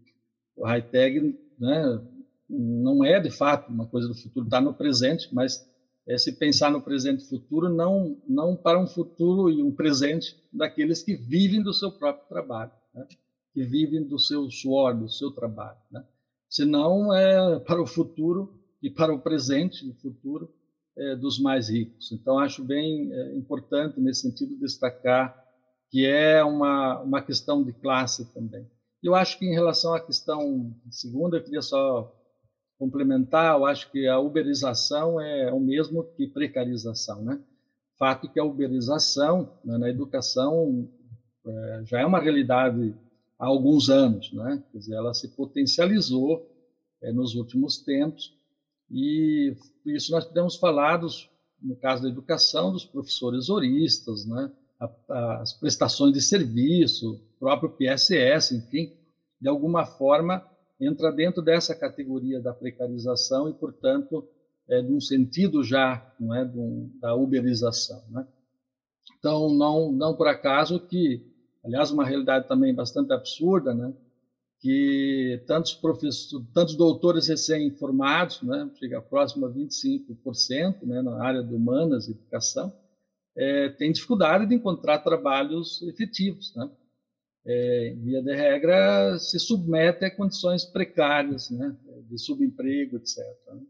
[0.56, 2.02] o high-tech né,
[2.48, 5.68] não é, de fato, uma coisa do futuro, está no presente, mas
[6.06, 10.36] é se pensar no presente e futuro, não, não para um futuro e um presente
[10.52, 13.04] daqueles que vivem do seu próprio trabalho, né?
[13.52, 15.78] que vivem do seu suor, do seu trabalho.
[15.90, 16.04] Né?
[16.48, 18.55] Senão, é para o futuro
[18.86, 20.48] e para o presente e futuro
[20.96, 22.12] é, dos mais ricos.
[22.12, 25.44] Então, acho bem é, importante, nesse sentido, destacar
[25.90, 28.64] que é uma, uma questão de classe também.
[29.02, 32.14] Eu acho que, em relação à questão segunda, eu queria só
[32.78, 37.42] complementar, eu acho que a uberização é o mesmo que precarização, né?
[37.98, 40.88] Fato que a uberização né, na educação
[41.44, 42.94] é, já é uma realidade
[43.36, 44.62] há alguns anos, né?
[44.70, 46.48] Quer dizer, ela se potencializou
[47.02, 48.36] é, nos últimos tempos
[48.90, 51.06] e por isso nós temos falado,
[51.62, 54.50] no caso da educação, dos professores horistas, né?
[55.08, 58.92] as prestações de serviço, próprio PSS, enfim,
[59.40, 60.44] de alguma forma
[60.80, 64.28] entra dentro dessa categoria da precarização e, portanto,
[64.68, 68.26] é de um sentido já, não é, um, da uberização, né?
[69.18, 71.24] Então, não, não por acaso que,
[71.64, 73.92] aliás, uma realidade também bastante absurda, né?
[74.60, 78.70] Que tantos professores, tantos doutores recém-formados, né?
[78.78, 81.02] Chega próximo a 25%, né?
[81.02, 82.72] Na área de humanas e educação,
[83.36, 86.70] é, tem dificuldade de encontrar trabalhos efetivos, né?
[87.48, 91.76] É, via de regra, se submete a condições precárias, né,
[92.10, 93.18] de subemprego, etc.
[93.46, 93.60] Né?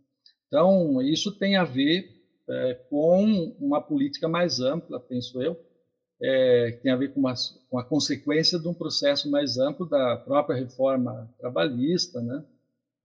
[0.46, 2.09] Então, isso tem a ver
[2.49, 5.61] é, com uma política mais ampla, penso eu,
[6.20, 7.35] é, tem a ver com, uma,
[7.68, 12.44] com a consequência de um processo mais amplo da própria reforma trabalhista, né,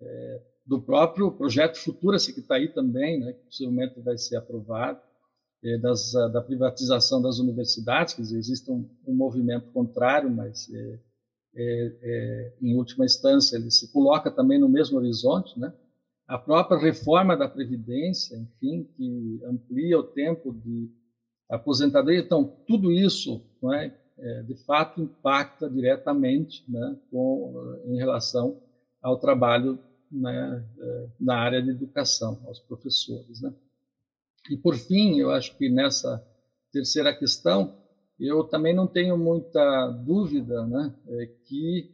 [0.02, 5.00] é, do próprio projeto Futura-se, que está aí também, né, que possivelmente vai ser aprovado,
[5.64, 11.00] é, das, da privatização das universidades, quer dizer, existe um, um movimento contrário, mas é,
[11.54, 15.74] é, é, em última instância ele se coloca também no mesmo horizonte, né?
[16.28, 20.90] A própria reforma da previdência, enfim, que amplia o tempo de
[21.52, 23.42] aposentadoria, então tudo isso,
[23.74, 28.58] é, é de fato impacta diretamente, né, com, em relação
[29.02, 29.78] ao trabalho
[30.12, 30.64] né,
[31.20, 33.54] na área de educação, aos professores, né?
[34.50, 36.26] E, por fim, eu acho que nessa
[36.72, 37.76] terceira questão,
[38.20, 41.92] eu também não tenho muita dúvida né, é que,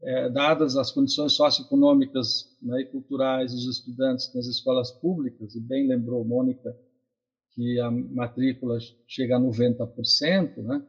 [0.00, 5.88] é, dadas as condições socioeconômicas né, e culturais dos estudantes nas escolas públicas, e bem
[5.88, 6.76] lembrou Mônica
[7.58, 10.80] que a matrícula chega a 90%, né,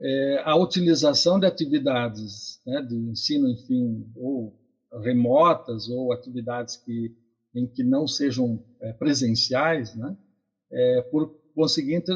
[0.00, 4.56] é, a utilização de atividades né, de ensino, enfim, ou
[5.02, 7.16] remotas, ou atividades que,
[7.52, 10.16] em que não sejam é, presenciais, né,
[10.70, 12.12] é, por conseguinte,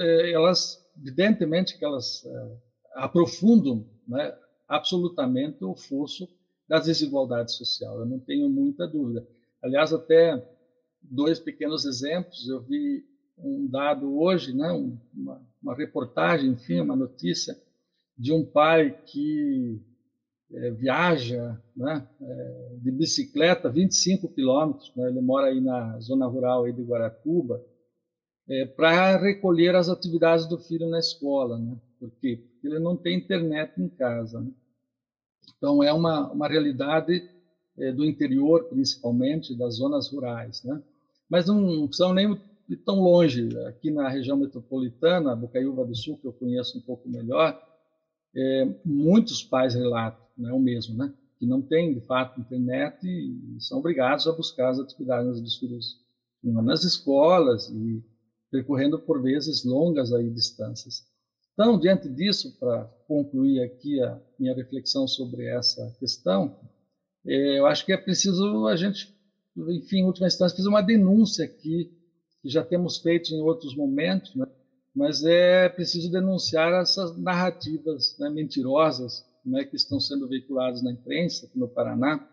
[0.00, 2.56] é, elas, evidentemente que elas é,
[2.94, 4.34] aprofundam né,
[4.66, 6.26] absolutamente o fosso
[6.66, 9.28] da desigualdade social, eu não tenho muita dúvida.
[9.62, 10.42] Aliás, até
[11.02, 13.04] dois pequenos exemplos, eu vi
[13.38, 14.70] um dado hoje, né,
[15.14, 17.56] uma, uma reportagem, enfim, uma notícia
[18.16, 19.80] de um pai que
[20.52, 26.64] é, viaja né, é, de bicicleta 25 quilômetros, né, ele mora aí na zona rural
[26.64, 27.62] aí de Guaratuba,
[28.48, 31.76] é, para recolher as atividades do filho na escola, né?
[31.98, 32.40] Por quê?
[32.52, 34.40] Porque ele não tem internet em casa.
[34.40, 34.50] Né?
[35.56, 37.28] Então, é uma, uma realidade
[37.94, 40.80] do interior, principalmente, das zonas rurais, né?
[41.28, 42.40] Mas não são nem
[42.74, 43.48] tão longe.
[43.68, 47.60] Aqui na região metropolitana, Bocaiúva do Sul, que eu conheço um pouco melhor,
[48.34, 51.12] é, muitos pais relatam, né, o mesmo, né?
[51.38, 56.04] Que não têm, de fato, internet e são obrigados a buscar as atividades dos filhos
[56.42, 58.02] nas escolas e
[58.50, 61.04] percorrendo por vezes longas aí distâncias.
[61.52, 66.54] Então, diante disso, para concluir aqui a minha reflexão sobre essa questão,
[67.26, 69.14] é, eu acho que é preciso a gente,
[69.56, 71.90] enfim, em última instância, fazer uma denúncia aqui,
[72.46, 74.46] que já temos feito em outros momentos, né?
[74.94, 81.46] mas é preciso denunciar essas narrativas né, mentirosas né, que estão sendo veiculadas na imprensa
[81.46, 82.24] aqui no Paraná.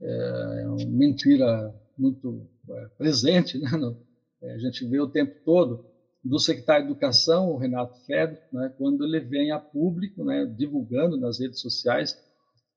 [0.00, 3.68] É, uma mentira muito é, presente né,
[4.40, 5.84] é, a gente vê o tempo todo
[6.24, 11.18] do secretário de Educação, o Renato Fedro, né, quando ele vem a público, né, divulgando
[11.18, 12.18] nas redes sociais,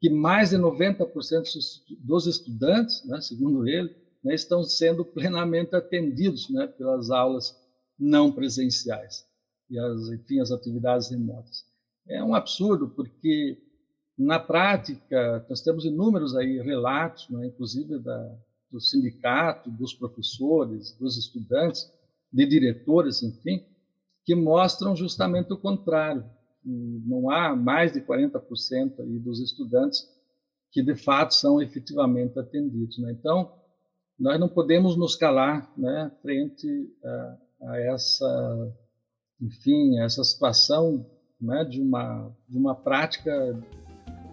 [0.02, 1.44] que mais de 90%
[2.00, 7.56] dos estudantes, né, segundo ele, né, estão sendo plenamente atendidos né, pelas aulas
[7.98, 9.24] não presenciais
[9.70, 11.64] e as, enfim, as atividades remotas.
[12.08, 13.62] É um absurdo, porque
[14.18, 18.36] na prática nós temos inúmeros aí relatos, né, inclusive da,
[18.72, 21.92] do sindicato, dos professores, dos estudantes,
[22.34, 23.64] de diretores, enfim,
[24.26, 26.26] que mostram justamente o contrário.
[26.64, 30.10] Não há mais de 40% aí dos estudantes
[30.72, 32.98] que de fato são efetivamente atendidos.
[32.98, 33.12] Né?
[33.12, 33.54] Então,
[34.20, 36.68] nós não podemos nos calar né, frente
[37.04, 37.38] a,
[37.70, 38.74] a essa,
[39.42, 41.06] enfim, essa situação
[41.40, 43.32] né, de, uma, de uma prática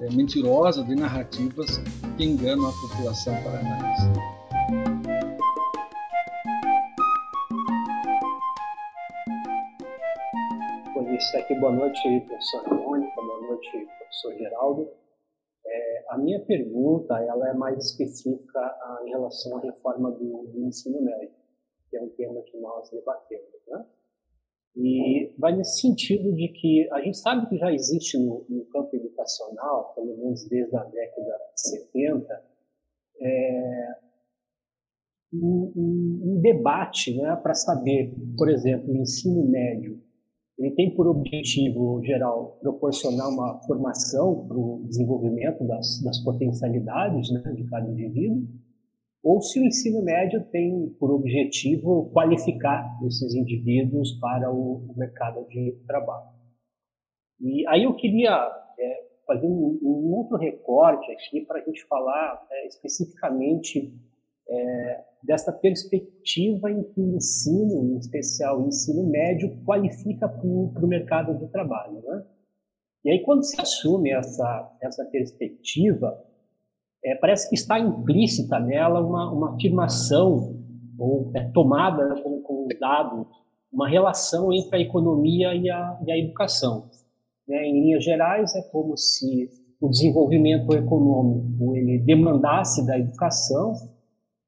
[0.01, 1.79] é, mentirosa de narrativas
[2.17, 4.43] que enganam a população paranaense.
[11.39, 14.89] Aqui, boa noite, professora Mônica, boa noite, professor Geraldo.
[16.13, 21.01] A minha pergunta ela é mais específica ah, em relação à reforma do, do, ensino
[21.01, 21.35] médio,
[21.89, 23.49] que é um tema que nós debatemos.
[23.67, 23.87] Né?
[24.77, 28.95] E vai nesse sentido de que a gente sabe que já existe no, no campo
[28.95, 32.45] educacional, pelo menos desde a década de 70,
[33.19, 33.97] é,
[35.33, 39.99] um, um, um, debate né, para saber, por exemplo, o ensino médio
[40.63, 47.53] ele tem por objetivo geral proporcionar uma formação para o desenvolvimento das, das potencialidades né,
[47.53, 48.47] de cada indivíduo,
[49.25, 55.73] ou se o ensino médio tem por objetivo qualificar esses indivíduos para o, mercado de
[55.85, 56.31] trabalho.
[57.41, 58.33] E aí eu queria
[58.79, 63.93] é, fazer um, um, outro recorte aqui para a gente falar é, especificamente
[64.49, 70.87] é, dessa perspectiva em que o ensino, em especial o ensino médio, qualifica para o
[70.87, 72.03] mercado de trabalho.
[72.03, 72.25] Né?
[73.05, 76.19] E aí, quando se assume essa, essa perspectiva,
[77.05, 80.61] é, parece que está implícita nela uma, uma afirmação,
[80.99, 83.27] ou é, tomada como, como dado,
[83.73, 86.91] uma relação entre a economia e a, e a educação.
[87.47, 87.65] Né?
[87.65, 89.49] Em linhas gerais, é como se
[89.81, 93.75] o desenvolvimento econômico ele demandasse da educação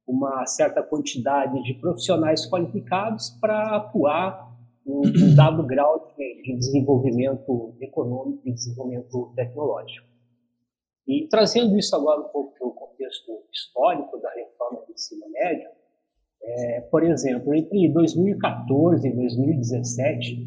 [0.07, 4.55] uma certa quantidade de profissionais qualificados para atuar
[4.87, 5.03] em um
[5.35, 10.07] dado grau de, desenvolvimento econômico e desenvolvimento tecnológico.
[11.07, 15.69] E trazendo isso agora um pouco para o contexto histórico da reforma do ensino médio,
[16.43, 20.47] é, por exemplo, entre 2014 e 2017,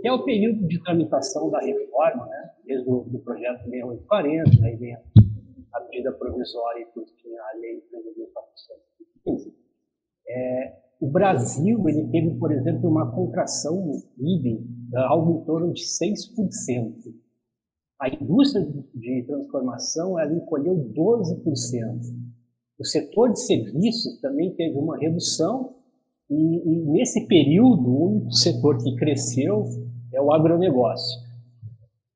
[0.00, 4.76] que é o período de tramitação da reforma, né, desde o do projeto 6840, aí
[4.76, 8.89] vem a medida provisória e por fim a lei 3.400
[10.28, 15.82] é, o Brasil ele teve, por exemplo, uma contração no PIB algo em torno de
[15.82, 16.94] 6%.
[18.00, 21.44] A indústria de transformação ela encolheu 12%.
[22.78, 25.74] O setor de serviços também teve uma redução
[26.30, 29.64] e, e nesse período o único setor que cresceu
[30.12, 31.20] é o agronegócio.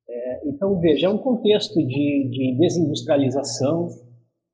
[0.09, 3.89] É, então veja, é um contexto de, de desindustrialização,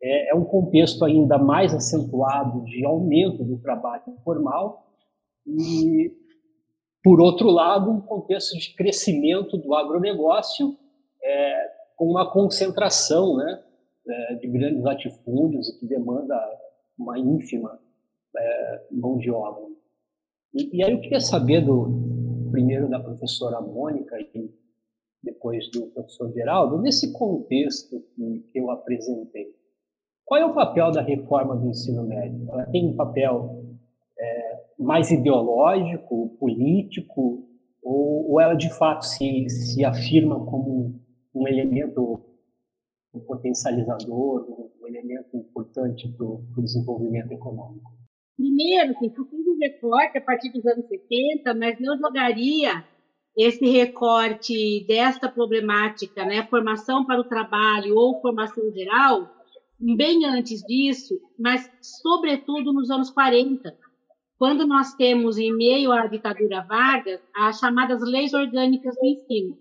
[0.01, 4.87] é, é um contexto ainda mais acentuado de aumento do trabalho informal
[5.45, 6.11] e,
[7.03, 10.75] por outro lado, um contexto de crescimento do agronegócio
[11.23, 13.63] é, com uma concentração né,
[14.07, 16.35] é, de grandes latifúndios que demanda
[16.97, 17.79] uma ínfima
[18.35, 19.63] é, mão de obra.
[20.53, 24.51] E, e, aí eu queria saber do primeiro da professora Mônica e
[25.23, 29.55] depois do professor Geraldo, nesse contexto que, que eu apresentei,
[30.31, 32.49] qual é o papel da reforma do ensino médio?
[32.49, 33.65] Ela tem um papel
[34.17, 37.49] é, mais ideológico, político,
[37.83, 40.97] ou, ou, ela de fato se, se afirma como
[41.35, 42.21] um, elemento
[43.27, 47.91] potencializador, um, elemento importante para o desenvolvimento econômico?
[48.37, 52.85] Primeiro, que eu fiz um recorte a partir dos anos 70, mas não jogaria
[53.35, 59.40] esse recorte desta problemática, né, formação para o trabalho ou formação geral,
[59.81, 63.75] bem antes disso, mas sobretudo nos anos 40,
[64.37, 69.57] quando nós temos, em meio à ditadura Vargas, as chamadas leis orgânicas do ensino.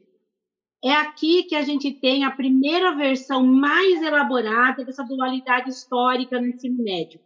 [0.82, 6.48] É aqui que a gente tem a primeira versão mais elaborada dessa dualidade histórica no
[6.48, 7.20] ensino médio: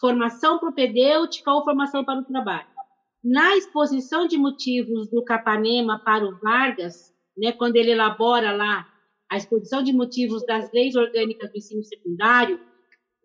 [0.00, 2.66] formação propedêutica ou formação para o trabalho.
[3.22, 8.89] Na exposição de motivos do Capanema para o Vargas, né, quando ele elabora lá
[9.30, 12.60] a exposição de motivos das leis orgânicas do ensino secundário,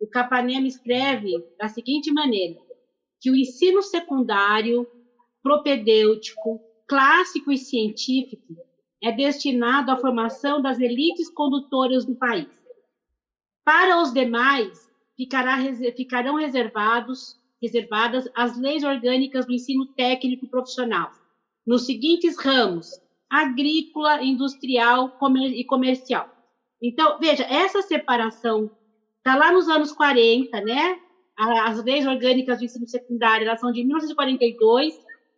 [0.00, 2.60] o Capanema escreve da seguinte maneira:
[3.20, 4.86] que o ensino secundário,
[5.42, 8.56] propedêutico, clássico e científico
[9.02, 12.48] é destinado à formação das elites condutoras do país.
[13.64, 15.58] Para os demais, ficará,
[15.96, 21.10] ficarão reservados, reservadas as leis orgânicas do ensino técnico profissional,
[21.66, 22.88] nos seguintes ramos:
[23.30, 25.12] agrícola, industrial
[25.54, 26.26] e comercial.
[26.82, 28.70] Então, veja, essa separação
[29.18, 30.96] está lá nos anos 40, né?
[31.38, 34.94] As leis orgânicas do ensino secundário, elas são de 1942,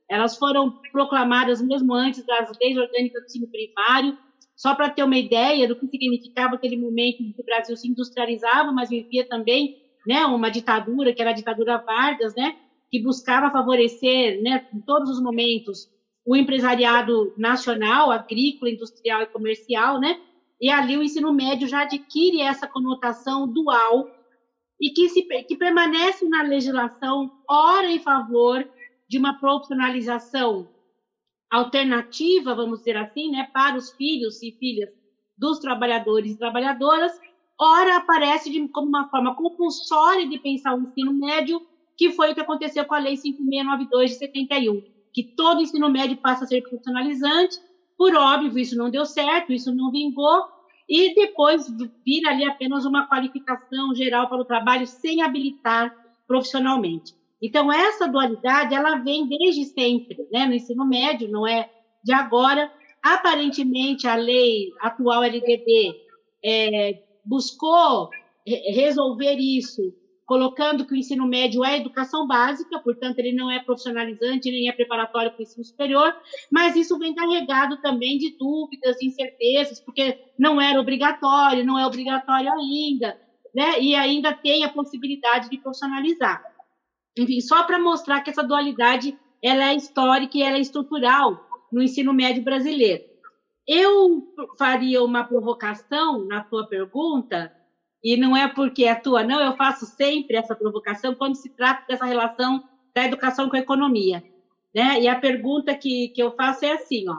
[0.09, 4.15] elas foram proclamadas mesmo antes das leis orgânicas do ensino primário,
[4.57, 7.89] só para ter uma ideia do que significava aquele momento em que o Brasil se
[7.89, 9.71] industrializava, mas vivia também
[10.07, 12.53] né, uma ditadura, que era a ditadura Vargas, né,
[12.91, 15.89] que buscava favorecer né, em todos os momentos
[16.29, 20.21] o empresariado nacional, agrícola, industrial e comercial, né?
[20.61, 24.07] E ali o ensino médio já adquire essa conotação dual
[24.79, 28.69] e que, se, que permanece na legislação, ora em favor
[29.09, 30.69] de uma profissionalização
[31.51, 34.91] alternativa, vamos dizer assim, né, para os filhos e filhas
[35.35, 37.19] dos trabalhadores e trabalhadoras,
[37.59, 41.67] ora aparece de, como uma forma compulsória de pensar o ensino médio,
[41.97, 46.17] que foi o que aconteceu com a Lei 5692 de 71, que todo ensino médio
[46.21, 47.57] passa a ser profissionalizante,
[47.97, 50.45] por óbvio, isso não deu certo, isso não vingou,
[50.89, 51.67] e depois
[52.05, 55.93] vira ali apenas uma qualificação geral para o trabalho sem habilitar
[56.27, 57.13] profissionalmente.
[57.43, 61.69] Então, essa dualidade, ela vem desde sempre, né, no ensino médio, não é
[62.03, 62.71] de agora.
[63.03, 65.95] Aparentemente, a lei atual LDB
[66.45, 68.09] é, buscou
[68.47, 69.93] resolver isso
[70.29, 74.73] colocando que o ensino médio é educação básica, portanto, ele não é profissionalizante nem é
[74.73, 76.15] preparatório para o ensino superior,
[76.53, 82.53] mas isso vem carregado também de dúvidas, incertezas, porque não era obrigatório, não é obrigatório
[82.53, 83.19] ainda,
[83.55, 83.81] né?
[83.81, 86.45] e ainda tem a possibilidade de profissionalizar.
[87.17, 91.83] Enfim, só para mostrar que essa dualidade ela é histórica e ela é estrutural no
[91.83, 93.03] ensino médio brasileiro.
[93.67, 94.23] Eu
[94.59, 97.51] faria uma provocação na tua pergunta,
[98.03, 101.85] e não é porque é tua, não, eu faço sempre essa provocação quando se trata
[101.89, 102.63] dessa relação
[102.95, 104.23] da educação com a economia.
[104.75, 105.03] Né?
[105.03, 107.19] E a pergunta que, que eu faço é assim, ó,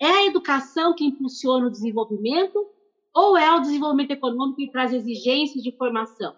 [0.00, 2.66] é a educação que impulsiona o desenvolvimento
[3.14, 6.34] ou é o desenvolvimento econômico que traz exigências de formação?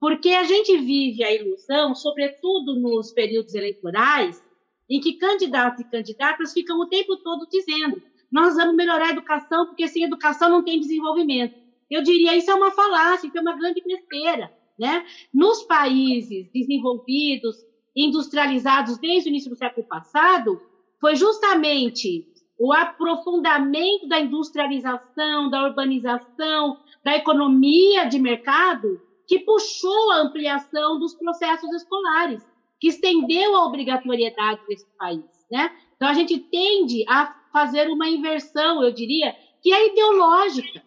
[0.00, 4.42] Porque a gente vive a ilusão, sobretudo nos períodos eleitorais,
[4.90, 9.66] em que candidatos e candidatas ficam o tempo todo dizendo nós vamos melhorar a educação,
[9.66, 11.61] porque sem educação não tem desenvolvimento.
[11.92, 14.50] Eu diria isso é uma falácia, isso é uma grande besteira.
[14.78, 15.04] Né?
[15.32, 17.56] Nos países desenvolvidos,
[17.94, 20.58] industrializados desde o início do século passado,
[20.98, 22.26] foi justamente
[22.58, 31.14] o aprofundamento da industrialização, da urbanização, da economia de mercado que puxou a ampliação dos
[31.14, 32.42] processos escolares,
[32.80, 35.24] que estendeu a obrigatoriedade desse país.
[35.50, 35.70] Né?
[35.96, 40.82] Então, a gente tende a fazer uma inversão, eu diria, que é ideológica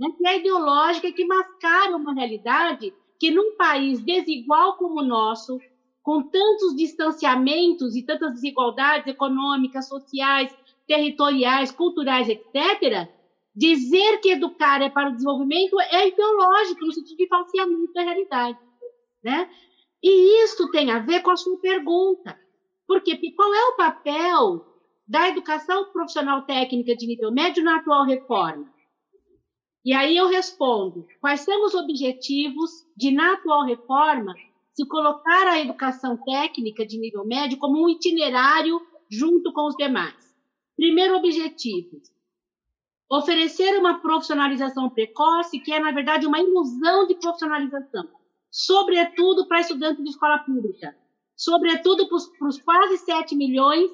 [0.00, 5.58] né, que é ideológica, que mascara uma realidade que, num país desigual como o nosso,
[6.02, 13.10] com tantos distanciamentos e tantas desigualdades econômicas, sociais, territoriais, culturais, etc.,
[13.54, 18.58] dizer que educar é para o desenvolvimento é ideológico, no sentido de falseamento da realidade.
[19.22, 19.50] Né?
[20.02, 22.38] E isso tem a ver com a sua pergunta.
[22.86, 23.16] Por quê?
[23.16, 24.64] Porque qual é o papel
[25.06, 28.79] da educação profissional técnica de nível médio na atual reforma?
[29.84, 34.34] E aí eu respondo: quais são os objetivos de, na atual reforma,
[34.74, 40.36] se colocar a educação técnica de nível médio como um itinerário junto com os demais?
[40.76, 42.00] Primeiro objetivo:
[43.10, 48.06] oferecer uma profissionalização precoce, que é, na verdade, uma ilusão de profissionalização,
[48.50, 50.94] sobretudo para estudantes de escola pública,
[51.34, 53.90] sobretudo para os quase 7 milhões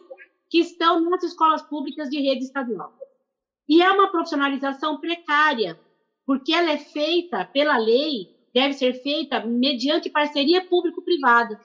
[0.50, 2.92] que estão nas escolas públicas de rede estadual.
[3.68, 5.78] E é uma profissionalização precária,
[6.24, 11.60] porque ela é feita pela lei, deve ser feita mediante parceria público-privada.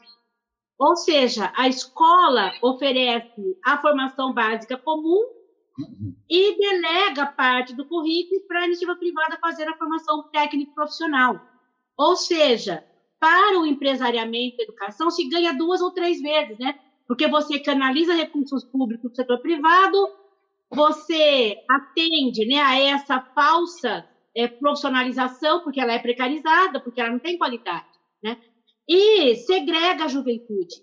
[0.77, 5.23] Ou seja, a escola oferece a formação básica comum
[6.29, 11.39] e delega parte do currículo para a iniciativa privada fazer a formação técnico profissional.
[11.97, 12.83] Ou seja,
[13.19, 16.79] para o empresariamento da educação se ganha duas ou três vezes, né?
[17.07, 19.97] Porque você canaliza recursos públicos do setor privado
[20.72, 27.19] você atende né, a essa falsa é, profissionalização, porque ela é precarizada, porque ela não
[27.19, 27.86] tem qualidade,
[28.24, 28.38] né?
[28.88, 30.76] E segrega a juventude,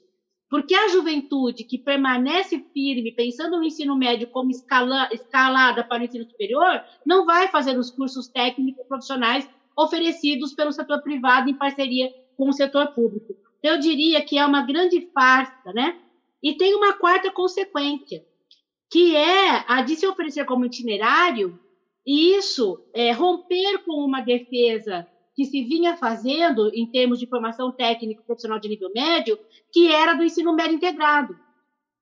[0.51, 6.05] porque a juventude que permanece firme, pensando no ensino médio como escala, escalada para o
[6.05, 12.13] ensino superior, não vai fazer os cursos técnicos profissionais oferecidos pelo setor privado em parceria
[12.37, 13.35] com o setor público.
[13.63, 15.99] Eu diria que é uma grande farsa, né?
[16.43, 18.25] E tem uma quarta consequência
[18.91, 21.59] que é a de se oferecer como itinerário,
[22.07, 27.71] e isso é romper com uma defesa que se vinha fazendo em termos de formação
[27.71, 29.39] técnica profissional de nível médio,
[29.73, 31.39] que era do ensino médio integrado,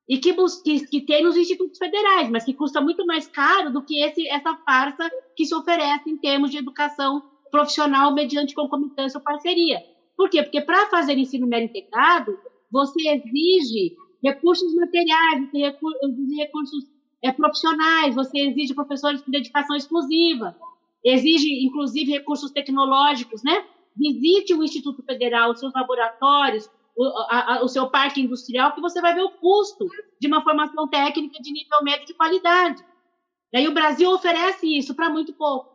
[0.08, 0.32] e que,
[0.64, 4.26] que, que tem nos institutos federais, mas que custa muito mais caro do que esse,
[4.28, 9.82] essa farsa que se oferece em termos de educação profissional mediante concomitância ou parceria.
[10.16, 10.42] Por quê?
[10.42, 12.38] Porque para fazer ensino médio integrado,
[12.70, 13.96] você exige
[14.28, 16.84] recursos materiais, você exige recursos
[17.22, 20.56] é, profissionais, você exige professores com dedicação exclusiva,
[21.04, 23.64] exige, inclusive, recursos tecnológicos, né?
[23.96, 29.00] Visite o Instituto Federal, os seus laboratórios, o, a, o seu parque industrial, que você
[29.00, 29.86] vai ver o custo
[30.20, 32.84] de uma formação técnica de nível médio de qualidade.
[33.52, 35.70] E aí o Brasil oferece isso para muito pouco,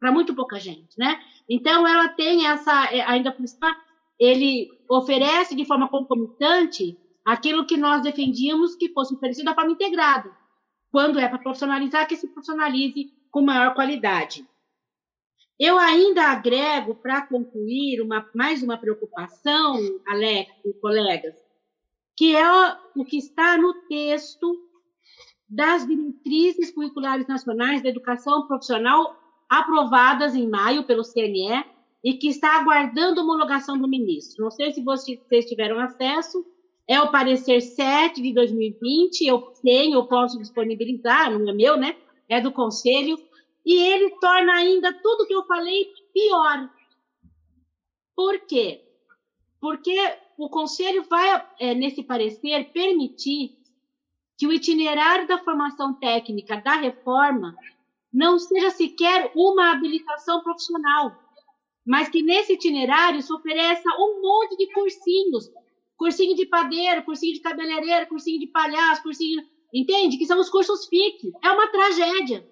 [0.00, 1.20] para muito pouca gente, né?
[1.48, 3.76] Então, ela tem essa, é, ainda por cima,
[4.18, 10.30] ele oferece de forma concomitante aquilo que nós defendíamos que fosse oferecido da forma integrada.
[10.90, 14.46] Quando é para profissionalizar, que se profissionalize com maior qualidade.
[15.58, 21.36] Eu ainda agrego, para concluir, uma, mais uma preocupação, Alex e colegas,
[22.16, 22.46] que é
[22.96, 24.56] o que está no texto
[25.48, 29.16] das diretrizes curriculares nacionais da educação profissional
[29.48, 31.64] aprovadas em maio pelo CNE
[32.02, 34.44] e que está aguardando homologação do ministro.
[34.44, 36.44] Não sei se vocês tiveram acesso,
[36.86, 41.96] é o parecer 7 de 2020, eu tenho, eu posso disponibilizar, não é meu, né?
[42.28, 43.16] É do conselho,
[43.64, 46.70] e ele torna ainda tudo que eu falei pior.
[48.14, 48.82] Por quê?
[49.60, 49.96] Porque
[50.36, 53.56] o conselho vai, é, nesse parecer, permitir
[54.36, 57.54] que o itinerário da formação técnica da reforma
[58.12, 61.12] não seja sequer uma habilitação profissional,
[61.86, 65.48] mas que nesse itinerário se ofereça um monte de cursinhos,
[66.02, 69.40] cursinho de padeiro, cursinho de cabeleireiro, cursinho de palhaço, cursinho,
[69.72, 70.18] entende?
[70.18, 71.32] Que são os cursos FIC.
[71.40, 72.44] É uma tragédia.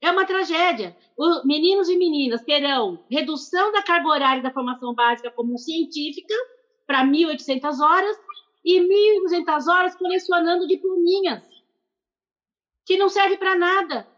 [0.00, 0.96] É uma tragédia.
[1.16, 6.34] Os meninos e meninas terão redução da carga horária da formação básica comum científica
[6.84, 8.16] para 1.800 horas
[8.64, 11.44] e 1.200 horas colecionando diplominhas,
[12.84, 14.08] que não serve para nada.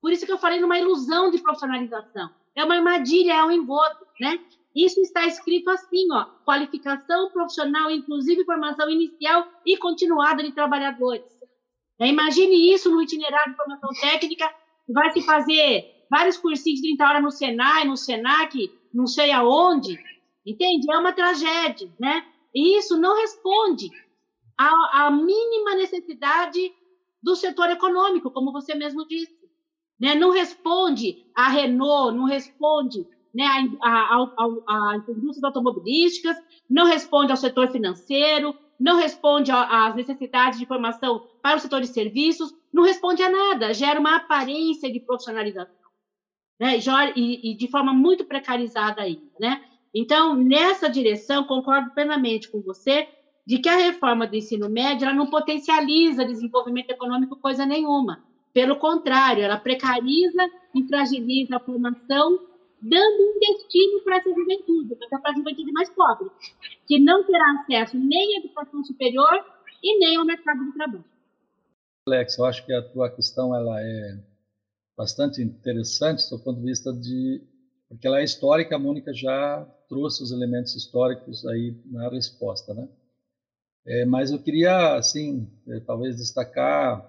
[0.00, 2.30] Por isso que eu falei numa ilusão de profissionalização.
[2.54, 4.42] É uma armadilha, é um engodo, né?
[4.76, 11.24] Isso está escrito assim, ó, qualificação profissional, inclusive formação inicial e continuada de trabalhadores.
[11.98, 14.44] É, imagine isso no itinerário de formação técnica,
[14.86, 19.98] vai se fazer vários cursinhos de 30 horas no Senai, no Senac, não sei aonde,
[20.44, 20.92] entende?
[20.92, 22.26] É uma tragédia, né?
[22.54, 23.88] E isso não responde
[24.58, 26.70] à, à mínima necessidade
[27.22, 29.34] do setor econômico, como você mesmo disse.
[29.98, 30.14] Né?
[30.14, 33.06] Não responde à Renault, não responde
[33.36, 36.36] né, às indústrias automobilísticas,
[36.68, 41.88] não responde ao setor financeiro, não responde às necessidades de formação para o setor de
[41.88, 45.74] serviços, não responde a nada, gera uma aparência de profissionalização,
[46.58, 46.78] né,
[47.14, 49.62] e, e de forma muito precarizada ainda, né?
[49.94, 53.08] Então, nessa direção, concordo plenamente com você
[53.46, 58.22] de que a reforma do ensino médio ela não potencializa desenvolvimento econômico coisa nenhuma.
[58.52, 62.38] Pelo contrário, ela precariza e fragiliza a formação,
[62.88, 66.30] dando um destino para essa juventude, para a juventude mais pobre,
[66.86, 69.44] que não terá acesso nem à educação superior
[69.82, 71.04] e nem ao mercado de trabalho.
[72.08, 74.18] Alex, eu acho que a tua questão ela é
[74.96, 77.42] bastante interessante do ponto de vista de
[77.88, 82.88] porque ela é histórica, a Mônica já trouxe os elementos históricos aí na resposta, né?
[83.86, 87.08] É, mas eu queria, assim, é, talvez destacar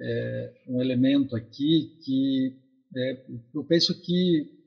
[0.00, 2.56] é, um elemento aqui que
[2.96, 3.24] é,
[3.54, 4.61] eu penso que,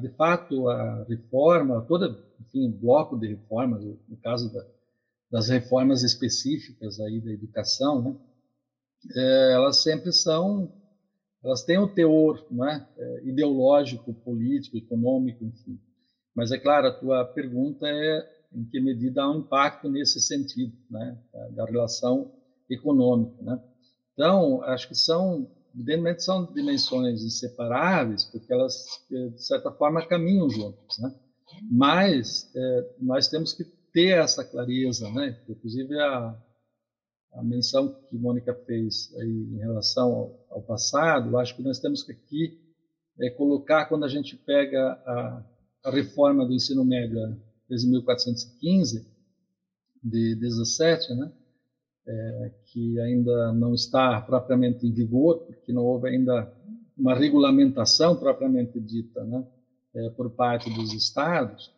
[0.00, 4.64] de fato, a reforma, toda, enfim, bloco de reformas, no caso da,
[5.30, 8.16] das reformas específicas aí da educação, né,
[9.16, 10.72] é, elas sempre são,
[11.44, 12.86] elas têm o teor né,
[13.24, 15.78] ideológico, político, econômico, enfim.
[16.34, 20.72] Mas, é claro, a tua pergunta é em que medida há um impacto nesse sentido,
[20.90, 21.18] né,
[21.50, 22.32] da relação
[22.70, 23.60] econômica, né?
[24.12, 30.98] Então, acho que são, evidentemente, são dimensões inseparáveis, porque elas, de certa forma, caminham juntas,
[30.98, 31.14] né?
[31.70, 35.40] Mas é, nós temos que ter essa clareza, né?
[35.48, 36.36] Inclusive a,
[37.32, 42.02] a menção que Mônica fez aí em relação ao, ao passado, acho que nós temos
[42.02, 42.60] que aqui
[43.20, 45.44] é, colocar quando a gente pega a,
[45.84, 47.36] a reforma do ensino médio
[47.68, 49.06] de 1415
[50.02, 51.32] de 17, né?
[52.08, 56.50] É, que ainda não está propriamente em vigor, porque não houve ainda
[56.96, 59.46] uma regulamentação propriamente dita né,
[59.94, 61.70] é, por parte dos estados.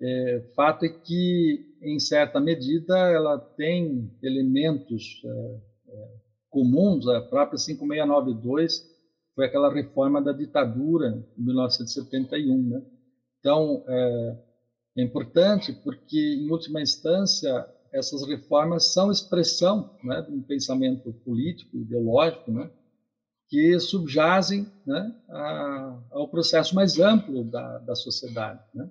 [0.00, 5.60] É, fato é que, em certa medida, ela tem elementos é,
[6.50, 8.98] comuns, a própria 5692
[9.34, 12.62] foi aquela reforma da ditadura em 1971.
[12.68, 12.82] Né?
[13.38, 13.84] Então,
[14.96, 21.76] é importante porque, em última instância, essas reformas são expressão né, de um pensamento político,
[21.76, 22.70] ideológico, né,
[23.48, 28.62] que subjazem né, a, ao processo mais amplo da, da sociedade.
[28.74, 28.90] Né?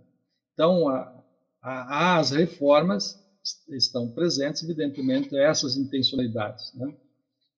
[0.54, 1.24] Então, a,
[1.62, 3.24] a, as reformas
[3.70, 6.74] estão presentes, evidentemente, essas intencionalidades.
[6.74, 6.94] Né?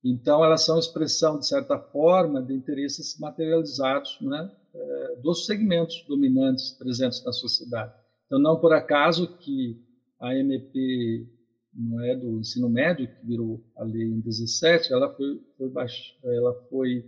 [0.04, 6.72] Então, elas são expressão, de certa forma, de interesses materializados né, é, dos segmentos dominantes
[6.72, 7.94] presentes na sociedade.
[8.26, 9.82] Então, não por acaso que
[10.20, 11.28] a MP
[11.74, 15.94] não é do ensino médio que virou a lei em 17, ela foi, foi baix,
[16.24, 17.06] ela foi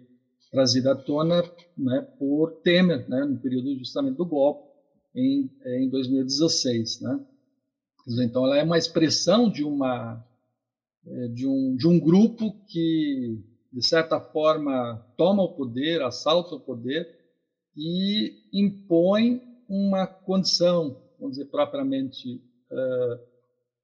[0.51, 1.43] trazida à tona
[1.78, 4.70] né, por Temer, né, no período justamente do golpe
[5.16, 7.20] em, em 2016, né?
[8.24, 10.26] Então ela é uma expressão de uma
[11.05, 13.39] é, de um de um grupo que
[13.72, 17.07] de certa forma toma o poder, assalta o poder
[17.76, 22.41] e impõe uma condição, vamos dizer, propriamente,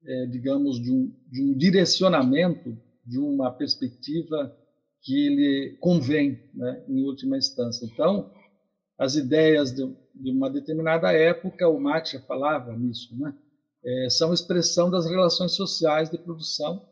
[0.05, 4.55] é, digamos, de um, de um direcionamento, de uma perspectiva
[5.01, 7.85] que lhe convém, né, em última instância.
[7.85, 8.31] Então,
[8.97, 9.85] as ideias de,
[10.15, 13.33] de uma determinada época, o já falava nisso, né,
[13.83, 16.85] é, são expressão das relações sociais de produção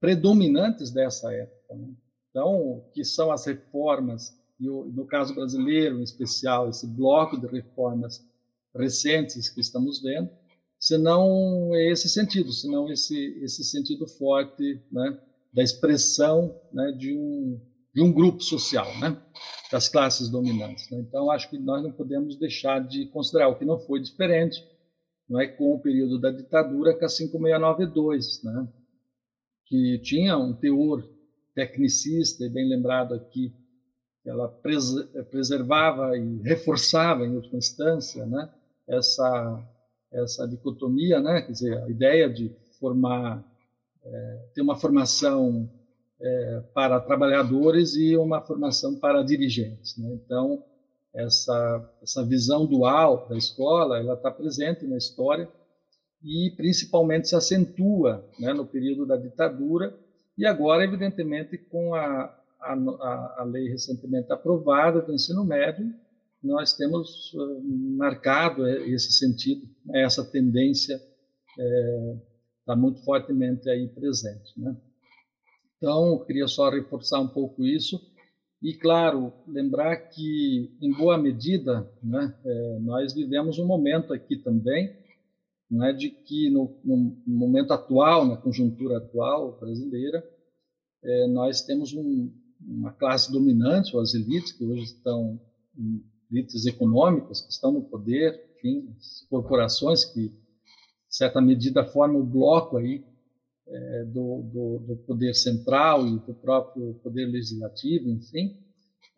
[0.00, 1.74] predominantes dessa época.
[1.74, 1.88] Né?
[2.30, 8.24] Então, que são as reformas, e no caso brasileiro em especial, esse bloco de reformas
[8.74, 10.30] recentes que estamos vendo,
[10.78, 15.18] senão é esse sentido, senão esse, esse sentido forte né,
[15.52, 17.60] da expressão né, de, um,
[17.94, 19.20] de um grupo social, né,
[19.72, 20.88] das classes dominantes.
[20.90, 20.98] Né?
[21.00, 24.62] Então, acho que nós não podemos deixar de considerar o que não foi diferente
[25.28, 28.68] não é, com o período da ditadura, com a 5692, né,
[29.66, 31.06] que tinha um teor
[31.54, 33.52] tecnicista, e bem lembrado aqui,
[34.24, 34.48] ela
[35.30, 38.50] preservava e reforçava, em última instância, né,
[38.86, 39.62] essa,
[40.12, 43.44] essa dicotomia, né, quer dizer, a ideia de formar,
[44.04, 45.68] é, ter uma formação
[46.20, 49.96] é, para trabalhadores e uma formação para dirigentes.
[49.98, 50.12] Né?
[50.14, 50.64] Então,
[51.14, 55.48] essa, essa visão dual da escola, ela está presente na história
[56.22, 59.96] e principalmente se acentua né, no período da ditadura
[60.36, 65.92] e agora, evidentemente, com a, a, a lei recentemente aprovada do ensino médio,
[66.42, 67.62] nós temos uh,
[67.96, 70.94] marcado esse sentido, né, essa tendência
[72.60, 74.58] está é, muito fortemente aí presente.
[74.58, 74.76] Né?
[75.76, 78.00] Então, queria só reforçar um pouco isso
[78.62, 84.96] e, claro, lembrar que, em boa medida, né, é, nós vivemos um momento aqui também
[85.70, 90.24] não é de que no, no, momento atual, na conjuntura atual brasileira,
[91.02, 95.38] é, nós temos um, uma classe dominante, ou as elites que hoje estão
[96.30, 98.88] elites econômicas que estão no poder, enfim,
[99.28, 100.32] corporações que, em
[101.08, 103.04] certa medida, formam o bloco aí
[103.66, 108.56] é, do, do, do, poder central e do próprio poder legislativo, enfim,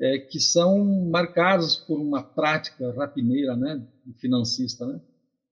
[0.01, 3.87] é, que são marcados por uma prática rapineira, né,
[4.19, 5.01] financista, né,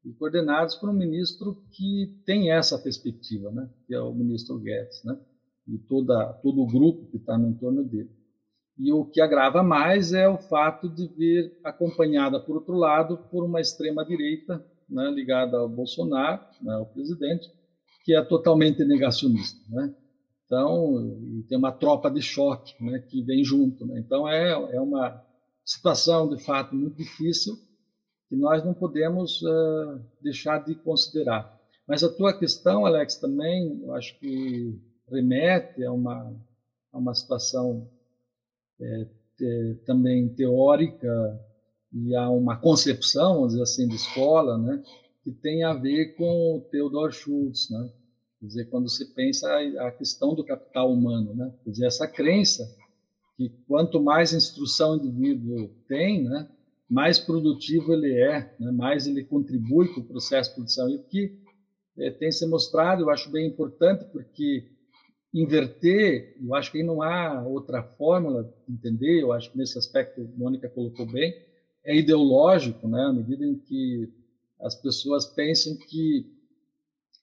[0.05, 5.03] e coordenados por um ministro que tem essa perspectiva, né, que é o ministro Guedes,
[5.05, 5.19] né,
[5.67, 8.11] e toda, todo o grupo que está no entorno dele.
[8.79, 13.45] E o que agrava mais é o fato de vir acompanhada, por outro lado, por
[13.45, 17.51] uma extrema-direita né, ligada ao Bolsonaro, né, ao presidente,
[18.05, 19.61] que é totalmente negacionista.
[19.69, 19.95] Né?
[20.47, 21.19] Então,
[21.49, 23.85] tem uma tropa de choque né, que vem junto.
[23.85, 23.99] Né?
[23.99, 25.23] Então, é, é uma
[25.65, 27.55] situação, de fato, muito difícil
[28.29, 31.59] que nós não podemos uh, deixar de considerar.
[31.87, 34.79] Mas a tua questão, Alex, também, eu acho que
[35.11, 36.35] remete a uma,
[36.93, 37.89] a uma situação
[38.81, 39.07] é,
[39.37, 41.41] te, também teórica
[41.93, 44.83] e a uma concepção, vamos dizer assim, de escola, né,
[45.25, 47.91] que tem a ver com o Theodor Schultz, né?
[48.41, 49.49] Quer dizer, quando se pensa
[49.81, 51.53] a questão do capital humano, né?
[51.65, 52.73] Quer dizer, essa crença
[53.37, 56.49] que quanto mais instrução o indivíduo tem, né,
[56.89, 60.89] mais produtivo ele é, né, mais ele contribui para o processo de produção.
[60.89, 61.39] E o que
[61.99, 64.69] é, tem se mostrado, eu acho bem importante, porque
[65.33, 69.79] inverter, eu acho que aí não há outra fórmula de entender, eu acho que nesse
[69.79, 71.35] aspecto Mônica colocou bem,
[71.85, 74.13] é ideológico, né, à medida em que
[74.61, 76.27] as pessoas pensam que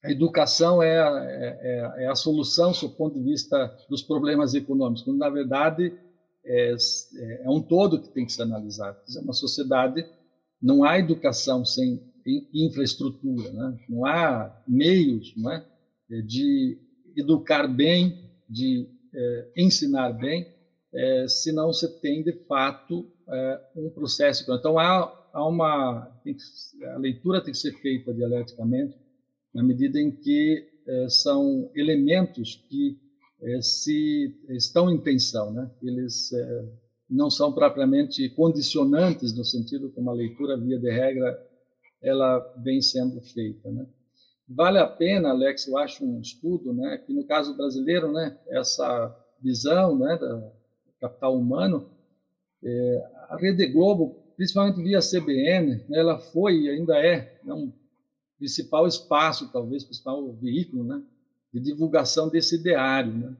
[0.03, 5.03] a educação é a, é, é a solução, do ponto de vista dos problemas econômicos,
[5.03, 5.91] quando na verdade
[6.45, 6.75] é,
[7.43, 8.97] é um todo que tem que ser analisado.
[9.17, 10.05] É uma sociedade,
[10.61, 12.01] não há educação sem
[12.53, 13.79] infraestrutura, né?
[13.89, 15.65] não há meios não é?
[16.23, 16.79] de
[17.15, 20.47] educar bem, de é, ensinar bem,
[20.93, 24.43] é, se não se tem, de fato, é, um processo.
[24.51, 26.19] Então, há, há uma.
[26.23, 26.35] Que,
[26.93, 28.97] a leitura tem que ser feita dialeticamente,
[29.53, 32.97] na medida em que é, são elementos que
[33.41, 35.69] é, se estão em tensão, né?
[35.81, 36.65] eles é,
[37.09, 41.37] não são propriamente condicionantes no sentido como a leitura via de regra
[42.01, 43.85] ela vem sendo feita, né?
[44.47, 49.11] Vale a pena, Alex, eu acho um estudo, né, que no caso brasileiro, né, essa
[49.41, 50.51] visão, né, da
[51.01, 51.89] capital humano,
[52.63, 57.71] é, a Rede Globo, principalmente via CBN, né, ela foi e ainda é né, um
[58.37, 61.01] principal espaço, talvez principal veículo, né,
[61.51, 63.35] de divulgação desse ideário, né.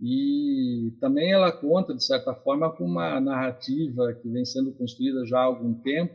[0.00, 5.38] E também ela conta, de certa forma, com uma narrativa que vem sendo construída já
[5.40, 6.14] há algum tempo,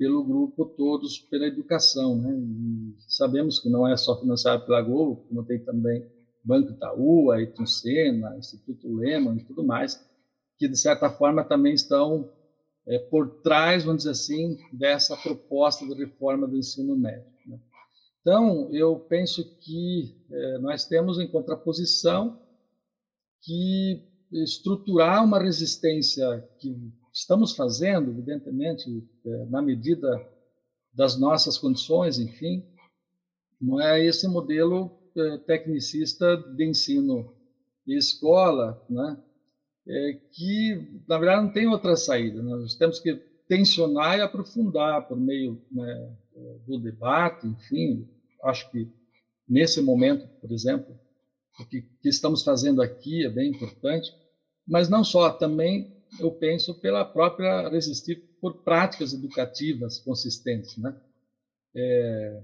[0.00, 2.16] pelo grupo Todos pela Educação.
[2.16, 2.34] Né?
[2.34, 6.10] E sabemos que não é só financiado pela Globo, como tem também
[6.42, 10.02] Banco Itaú, Ayrton Senna, Instituto Lehman e tudo mais,
[10.56, 12.32] que de certa forma também estão
[12.88, 17.30] é, por trás, vamos dizer assim, dessa proposta de reforma do ensino médio.
[17.46, 17.60] Né?
[18.22, 22.40] Então, eu penso que é, nós temos em contraposição
[23.42, 28.84] que estruturar uma resistência que estamos fazendo, evidentemente,
[29.24, 30.08] é, na medida
[30.92, 32.64] das nossas condições, enfim,
[33.60, 37.34] não é esse modelo é, tecnicista de ensino
[37.86, 39.18] e escola, né?
[39.86, 42.42] É, que, na verdade, não tem outra saída.
[42.42, 43.14] Nós temos que
[43.48, 46.16] tensionar e aprofundar por meio né,
[46.66, 48.08] do debate, enfim.
[48.44, 48.88] Acho que,
[49.48, 50.96] nesse momento, por exemplo,
[51.58, 54.14] o que, que estamos fazendo aqui é bem importante,
[54.66, 60.94] mas não só, também eu penso pela própria resistir por práticas educativas consistentes, né?
[61.74, 62.42] É,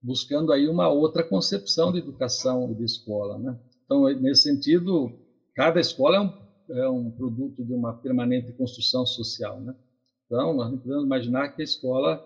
[0.00, 3.58] buscando aí uma outra concepção de educação e de escola, né?
[3.84, 5.10] Então, nesse sentido,
[5.54, 9.74] cada escola é um, é um produto de uma permanente construção social, né?
[10.26, 12.24] Então, nós não podemos imaginar que a escola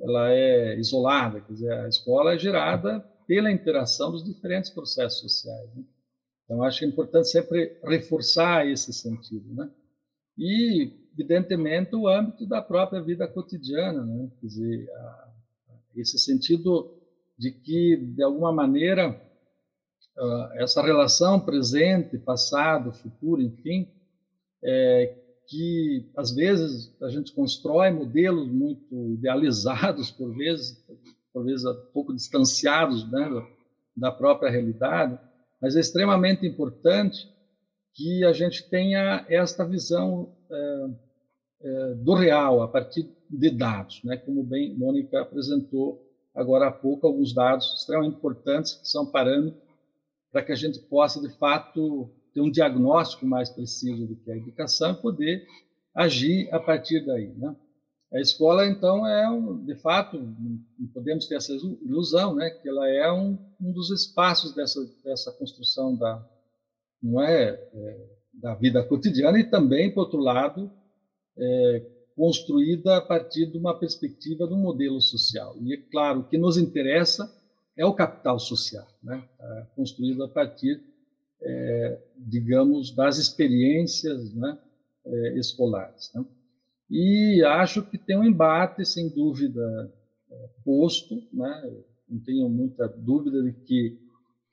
[0.00, 5.74] ela é isolada, quer dizer, a escola é gerada pela interação dos diferentes processos sociais.
[5.74, 5.84] Né?
[6.44, 9.70] Então, acho que é importante sempre reforçar esse sentido, né?
[10.36, 14.30] E, evidentemente, o âmbito da própria vida cotidiana, né?
[14.40, 15.28] Quer dizer, a,
[15.96, 16.98] esse sentido
[17.38, 19.20] de que, de alguma maneira,
[20.54, 23.88] essa relação presente, passado, futuro, enfim,
[24.62, 25.18] é,
[25.48, 30.84] que às vezes a gente constrói modelos muito idealizados, por vezes,
[31.32, 33.28] por vezes pouco distanciados né,
[33.96, 35.18] da própria realidade,
[35.60, 37.31] mas é extremamente importante
[37.94, 40.86] que a gente tenha esta visão é,
[41.62, 44.16] é, do real a partir de dados, né?
[44.16, 46.02] Como bem Mônica apresentou
[46.34, 49.62] agora há pouco alguns dados extremamente importantes que são parâmetros
[50.30, 54.36] para que a gente possa de fato ter um diagnóstico mais preciso do que a
[54.36, 55.46] educação e poder
[55.94, 57.54] agir a partir daí, né?
[58.12, 59.26] A escola, então, é,
[59.64, 64.54] de fato, não podemos ter essa ilusão, né, que ela é um, um dos espaços
[64.54, 66.22] dessa, dessa construção da,
[67.02, 70.70] não é, é, da vida cotidiana e também, por outro lado,
[71.36, 75.56] é, construída a partir de uma perspectiva de um modelo social.
[75.60, 77.30] E é claro, o que nos interessa
[77.76, 80.80] é o capital social, né, é construído a partir,
[81.40, 84.58] é, digamos, das experiências né,
[85.04, 86.10] é, escolares.
[86.14, 86.24] Né.
[86.90, 89.90] E acho que tem um embate, sem dúvida,
[90.30, 91.72] é, posto, né?
[92.08, 93.98] não tenho muita dúvida de que,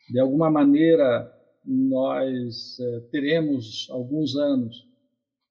[0.10, 1.30] de alguma maneira,
[1.66, 4.88] nós é, teremos alguns anos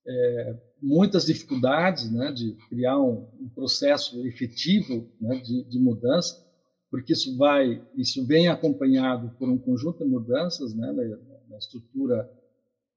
[0.06, 6.46] é, muitas dificuldades né, de criar um, um processo efetivo né, de, de, mudança,
[6.90, 12.30] porque isso vai, isso vem acompanhado por um conjunto de mudanças né, na, na estrutura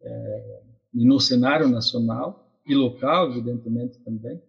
[0.01, 0.61] é,
[0.93, 4.41] e no cenário nacional e local, evidentemente também.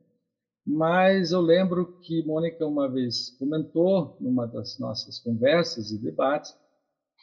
[0.65, 6.55] Mas eu lembro que Mônica uma vez comentou, numa das nossas conversas e debates,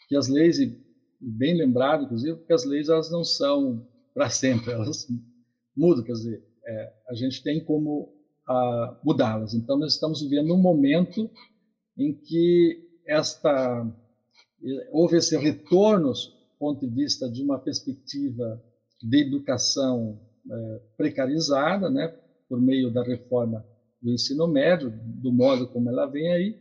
[0.10, 0.58] que as leis,
[1.20, 5.08] bem lembrado, inclusive, que as leis elas não são para sempre, elas
[5.76, 8.14] mudam, quer dizer, é, a gente tem como
[9.04, 9.54] mudá-las.
[9.54, 11.30] Então, nós estamos vivendo um momento
[11.98, 13.86] em que esta
[14.92, 18.62] houve esse retorno, do ponto de vista de uma perspectiva
[19.02, 22.14] de educação é, precarizada, né,
[22.48, 23.66] por meio da reforma
[24.02, 26.60] do ensino médio, do modo como ela vem aí,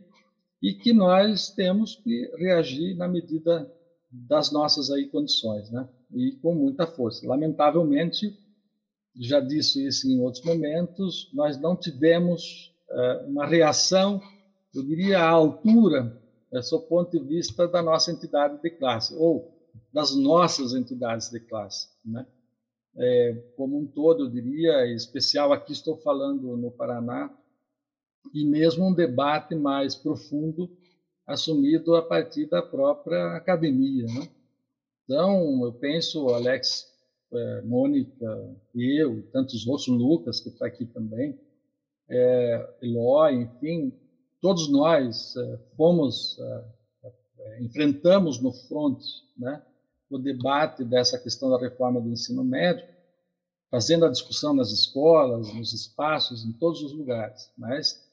[0.61, 3.69] e que nós temos que reagir na medida
[4.11, 7.27] das nossas aí condições, né, e com muita força.
[7.27, 8.37] Lamentavelmente,
[9.15, 14.21] já disse isso em outros momentos, nós não tivemos é, uma reação,
[14.73, 16.19] eu diria, à altura,
[16.51, 19.55] é, ponto de vista da nossa entidade de classe, ou
[19.93, 22.25] das nossas entidades de classe, né?
[22.99, 27.33] é, como um todo, eu diria, em especial aqui estou falando no Paraná,
[28.33, 30.69] e mesmo um debate mais profundo
[31.29, 34.05] assumido a partir da própria academia.
[34.05, 34.27] Né?
[35.03, 36.91] Então, eu penso, Alex,
[37.31, 41.39] é, Mônica, eu, tantos outros, Lucas, que está aqui também,
[42.09, 43.93] é, Eloy, enfim,
[44.41, 46.65] todos nós é, fomos, é,
[47.39, 48.99] é, enfrentamos no front,
[49.37, 49.61] né?
[50.09, 52.87] o debate dessa questão da reforma do ensino médio,
[53.69, 57.51] fazendo a discussão nas escolas, nos espaços, em todos os lugares.
[57.55, 58.03] Mas,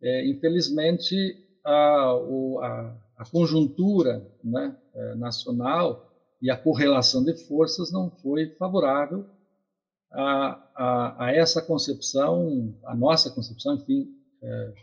[0.00, 6.10] é, infelizmente, a, a, a conjuntura né, é, nacional
[6.40, 9.26] e a correlação de forças não foi favorável
[10.12, 14.08] a, a, a essa concepção, a nossa concepção, enfim,
[14.42, 14.74] é,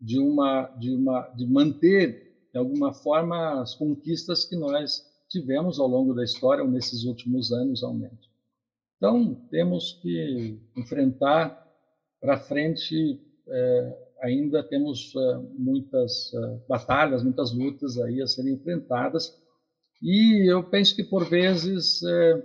[0.00, 5.86] de uma de uma de manter de alguma forma as conquistas que nós tivemos ao
[5.86, 8.28] longo da história, ou nesses últimos anos, ao menos.
[8.96, 11.66] Então, temos que enfrentar
[12.20, 19.36] para frente, é, ainda temos é, muitas é, batalhas, muitas lutas aí a serem enfrentadas,
[20.02, 22.42] e eu penso que, por vezes, é,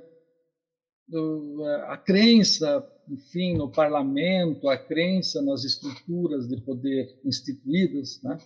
[1.88, 8.38] a crença, enfim, no parlamento, a crença nas estruturas de poder instituídas, né,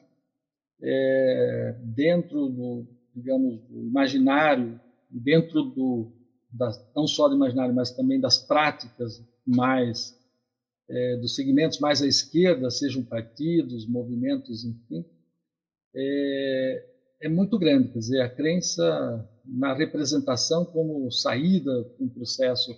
[0.81, 6.11] é, dentro do, digamos, do imaginário, dentro do,
[6.51, 10.16] das, não só do imaginário, mas também das práticas mais,
[10.89, 15.05] é, dos segmentos mais à esquerda, sejam partidos, movimentos, enfim,
[15.95, 16.85] é,
[17.23, 17.89] é muito grande.
[17.89, 22.71] Quer dizer, a crença na representação como saída um processo,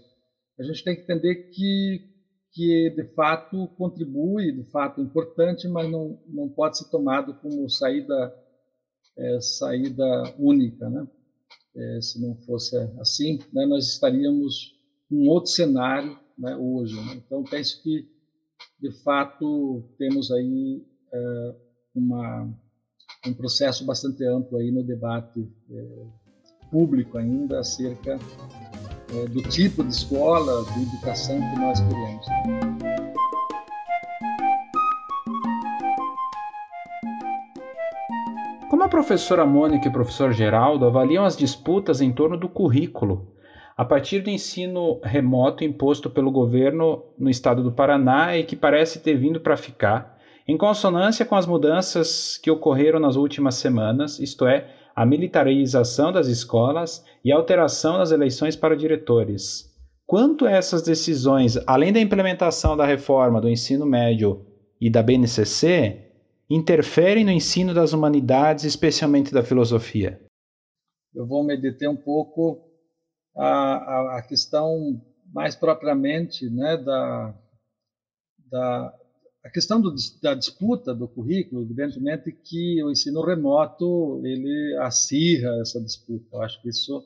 [0.60, 2.10] a gente tem que entender que
[2.52, 7.70] que de fato contribui, de fato é importante, mas não, não pode ser tomado como
[7.70, 8.34] saída
[9.18, 10.06] é, saída
[10.38, 11.08] única, né?
[11.76, 14.74] É, se não fosse assim, né, nós estaríamos
[15.10, 16.96] num outro cenário né, hoje.
[16.96, 17.22] Né?
[17.26, 18.08] Então penso que
[18.80, 20.84] de fato temos aí
[21.14, 21.56] é,
[21.94, 22.50] uma
[23.26, 26.06] um processo bastante amplo aí no debate é,
[26.72, 28.18] público ainda acerca
[29.14, 32.26] é, do tipo de escola, de educação que nós queremos.
[38.70, 43.34] Como a professora Mônica e o professor Geraldo avaliam as disputas em torno do currículo,
[43.80, 49.00] a partir do ensino remoto imposto pelo governo no estado do Paraná e que parece
[49.00, 54.46] ter vindo para ficar, em consonância com as mudanças que ocorreram nas últimas semanas, isto
[54.46, 59.74] é, a militarização das escolas e a alteração das eleições para diretores.
[60.06, 64.46] Quanto a essas decisões, além da implementação da reforma do ensino médio
[64.82, 66.06] e da BNCC,
[66.50, 70.20] interferem no ensino das humanidades, especialmente da filosofia?
[71.16, 72.69] Eu vou me deter um pouco
[73.46, 75.02] a, a, questão
[75.34, 77.34] mais propriamente né, da,
[78.52, 78.94] da,
[79.44, 85.80] a questão do, da disputa do currículo, evidentemente que o ensino remoto ele acirra essa
[85.82, 86.36] disputa.
[86.36, 87.04] Eu acho que isso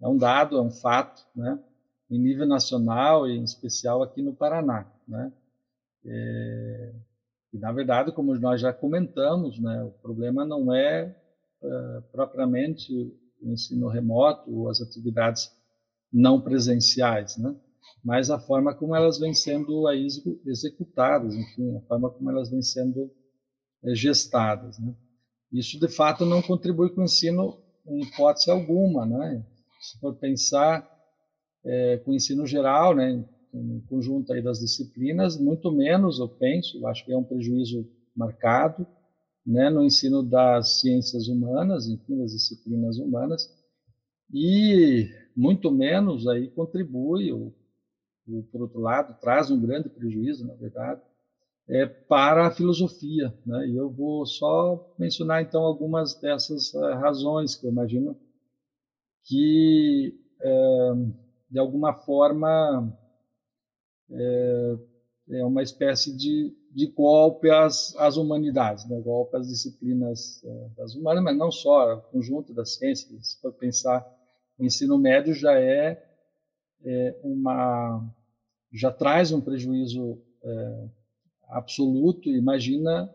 [0.00, 1.58] é um dado, é um fato, né?
[2.08, 5.32] Em nível nacional e em especial aqui no Paraná, né?
[6.04, 6.94] É,
[7.52, 9.82] e na verdade, como nós já comentamos, né?
[9.82, 11.16] O problema não é,
[11.62, 12.92] é propriamente
[13.42, 15.55] o ensino remoto ou as atividades
[16.16, 17.54] não presenciais, né?
[18.02, 20.06] mas a forma como elas vêm sendo aí
[20.46, 23.10] executadas, enfim, a forma como elas vêm sendo
[23.84, 24.78] eh, gestadas.
[24.78, 24.94] Né?
[25.52, 29.04] Isso, de fato, não contribui com o ensino em hipótese alguma.
[29.04, 29.44] Né?
[29.78, 30.88] Se for pensar
[31.62, 33.22] é, com o ensino geral, né,
[33.86, 38.86] conjunto aí das disciplinas, muito menos, eu penso, eu acho que é um prejuízo marcado,
[39.44, 43.48] né, no ensino das ciências humanas, enfim, das disciplinas humanas,
[44.32, 47.52] e muito menos aí contribui, ou
[48.50, 51.00] por outro lado, traz um grande prejuízo, na verdade,
[51.68, 53.32] é, para a filosofia.
[53.44, 53.68] Né?
[53.68, 58.16] E eu vou só mencionar, então, algumas dessas uh, razões que eu imagino
[59.24, 60.92] que, é,
[61.50, 62.96] de alguma forma,
[64.10, 64.76] é,
[65.30, 69.00] é, uma espécie de, de golpe às, às humanidades, né?
[69.00, 70.42] golpe às disciplinas
[70.76, 73.32] das humanas, mas não só, o conjunto das ciências.
[73.32, 74.06] Se for pensar,
[74.58, 76.02] o ensino médio já é
[76.84, 78.14] é, uma
[78.72, 80.88] já traz um prejuízo é,
[81.48, 82.28] absoluto.
[82.28, 83.12] Imagina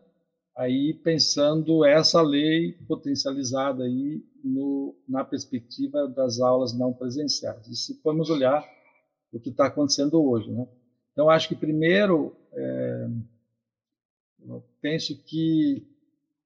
[0.55, 7.67] aí pensando essa lei potencializada aí no, na perspectiva das aulas não presenciais.
[7.67, 8.67] E se formos olhar
[9.31, 10.67] o que está acontecendo hoje, né?
[11.13, 13.09] Então acho que primeiro é,
[14.81, 15.85] penso que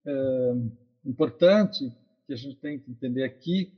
[0.06, 0.54] é
[1.06, 1.92] importante
[2.28, 3.72] que a gente tem que entender aqui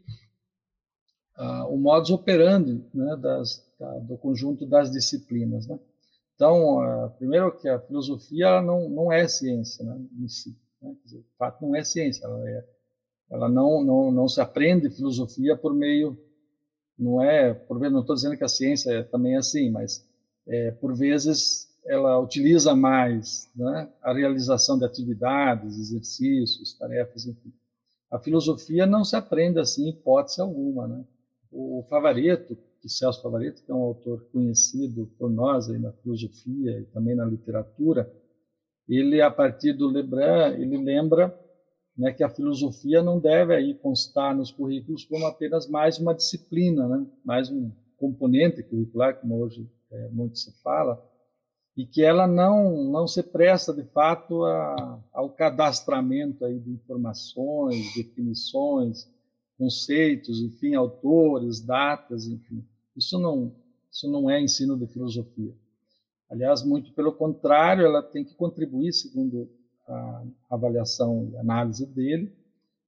[1.37, 5.67] uh, o modus operandi né, das, da, do conjunto das disciplinas.
[5.67, 5.79] Né?
[6.35, 10.57] Então, uh, primeiro que a filosofia não, não é ciência né, em si.
[10.81, 10.95] Né?
[11.03, 12.25] Dizer, de fato, não é ciência.
[12.25, 12.65] Ela, é,
[13.31, 16.17] ela não, não, não se aprende filosofia por meio...
[16.97, 20.03] Não é, por vezes, não estou dizendo que a ciência é, também é assim, mas
[20.47, 27.53] é, por vezes ela utiliza mais né, a realização de atividades, exercícios, tarefas, enfim.
[28.11, 31.05] A filosofia não se aprende assim, hipótese alguma, né?
[31.51, 36.79] O Favareto, que Celso Favareto, que é um autor conhecido por nós aí na filosofia
[36.79, 38.11] e também na literatura,
[38.87, 41.37] ele a partir do Lebrun, ele lembra
[41.97, 46.87] né, que a filosofia não deve aí constar nos currículos como apenas mais uma disciplina,
[46.87, 51.03] né, mais um componente curricular, como hoje é, muito se fala,
[51.75, 57.93] e que ela não não se presta de fato a, ao cadastramento aí de informações,
[57.95, 59.07] definições,
[59.57, 62.63] conceitos, enfim, autores, datas, enfim.
[62.95, 63.53] Isso não,
[63.91, 65.53] Isso não é ensino de filosofia.
[66.29, 69.49] Aliás, muito pelo contrário, ela tem que contribuir, segundo
[69.87, 72.31] a avaliação e análise dele,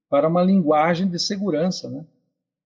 [0.09, 2.05] para uma linguagem de segurança, né?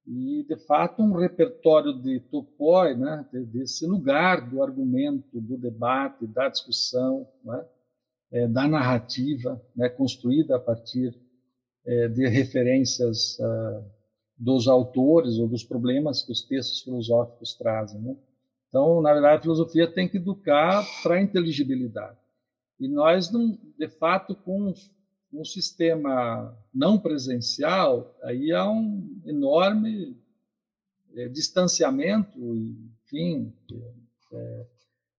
[0.05, 3.25] E, de fato, um repertório de topoi, né?
[3.31, 7.65] desse lugar do argumento, do debate, da discussão, né?
[8.31, 9.87] é, da narrativa, né?
[9.87, 11.15] construída a partir
[11.85, 13.83] é, de referências uh,
[14.37, 18.01] dos autores ou dos problemas que os textos filosóficos trazem.
[18.01, 18.15] Né?
[18.69, 22.17] Então, na verdade, a filosofia tem que educar para a inteligibilidade.
[22.79, 24.73] E nós, não, de fato, com
[25.31, 30.17] um sistema não presencial, aí há um enorme
[31.15, 32.37] é, distanciamento,
[33.05, 33.53] enfim,
[34.33, 34.65] é,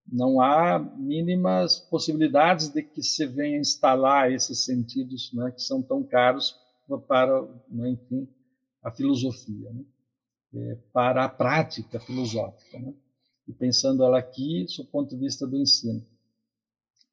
[0.07, 6.03] não há mínimas possibilidades de que se venha instalar esses sentidos né, que são tão
[6.03, 6.55] caros
[7.07, 8.27] para, né, enfim,
[8.83, 9.85] a filosofia, né,
[10.53, 12.79] é, para a prática filosófica.
[12.79, 12.93] Né,
[13.47, 16.03] e pensando ela aqui, do ponto de vista do ensino.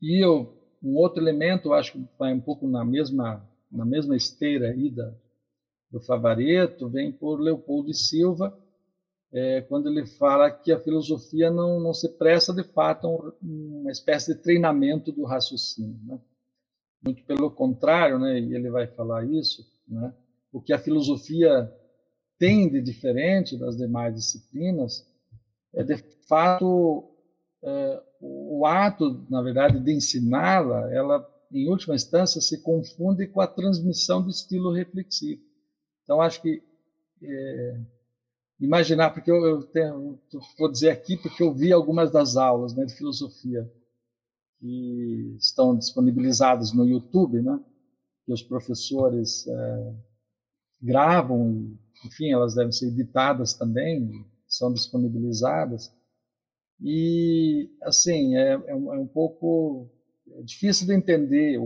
[0.01, 4.71] E eu um outro elemento, acho que vai um pouco na mesma, na mesma esteira
[4.71, 5.15] aí da,
[5.91, 8.59] do Favareto, vem por Leopoldo de Silva,
[9.33, 13.81] é, quando ele fala que a filosofia não, não se presta, de fato, a um,
[13.81, 15.99] uma espécie de treinamento do raciocínio.
[16.05, 16.21] Né?
[17.03, 20.15] Muito pelo contrário, né, e ele vai falar isso, né,
[20.53, 21.73] o que a filosofia
[22.39, 25.11] tem de diferente das demais disciplinas
[25.75, 25.97] é, de
[26.29, 27.11] fato,
[27.63, 33.47] é, o ato, na verdade, de ensiná-la, ela, em última instância, se confunde com a
[33.47, 35.43] transmissão do estilo reflexivo.
[36.03, 36.63] Então, acho que
[37.23, 37.81] é,
[38.63, 40.19] imaginar, porque eu, eu tenho,
[40.59, 43.71] vou dizer aqui, porque eu vi algumas das aulas né, de filosofia
[44.61, 47.61] que estão disponibilizadas no YouTube, né,
[48.25, 49.95] que os professores é,
[50.81, 55.93] gravam, enfim, elas devem ser editadas também, são disponibilizadas.
[56.81, 59.89] E, assim, é, é, um, é um pouco
[60.45, 61.59] difícil de entender.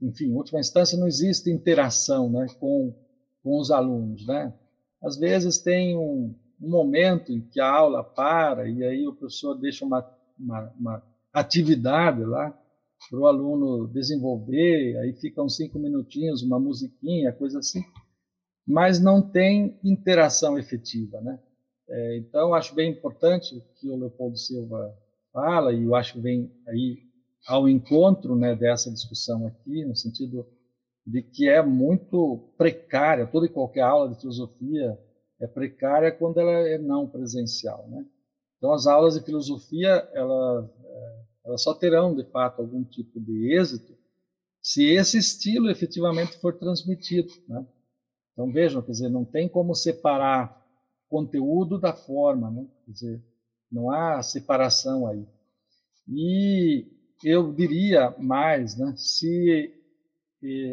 [0.00, 2.94] Enfim, em última instância, não existe interação né, com,
[3.42, 4.26] com os alunos.
[4.26, 4.52] Né?
[5.02, 9.54] Às vezes tem um, um momento em que a aula para e aí o professor
[9.54, 10.06] deixa uma,
[10.38, 12.56] uma, uma atividade lá
[13.08, 17.82] para o aluno desenvolver, aí fica uns cinco minutinhos, uma musiquinha, coisa assim,
[18.66, 21.40] mas não tem interação efetiva, né?
[21.88, 24.94] É, então, acho bem importante o que o Leopoldo Silva
[25.32, 26.98] fala, e eu acho que vem aí
[27.46, 30.46] ao encontro né, dessa discussão aqui, no sentido
[31.06, 34.98] de que é muito precária, toda e qualquer aula de filosofia
[35.40, 37.88] é precária quando ela é não presencial.
[37.88, 38.04] Né?
[38.58, 43.54] Então, as aulas de filosofia, ela, é, elas só terão, de fato, algum tipo de
[43.54, 43.98] êxito
[44.62, 47.32] se esse estilo efetivamente for transmitido.
[47.48, 47.66] Né?
[48.32, 50.60] Então, vejam, quer dizer, não tem como separar
[51.08, 52.66] conteúdo da forma, né?
[52.84, 53.24] Quer dizer,
[53.70, 55.26] não há separação aí.
[56.08, 56.86] E
[57.24, 58.94] eu diria mais, né?
[58.96, 59.74] Se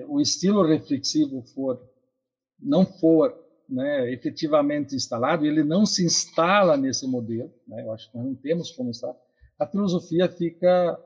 [0.07, 1.81] o estilo reflexivo for
[2.59, 3.37] não for
[3.69, 7.83] né, efetivamente instalado, ele não se instala nesse modelo, né?
[7.83, 9.15] Eu acho que nós não temos como instalar.
[9.59, 10.97] A filosofia fica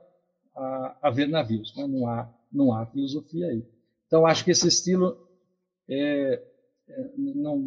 [0.54, 1.86] a, a ver navios, né?
[1.86, 3.66] Não há não há filosofia aí.
[4.06, 5.16] Então acho que esse estilo
[5.88, 6.42] é,
[7.16, 7.62] não,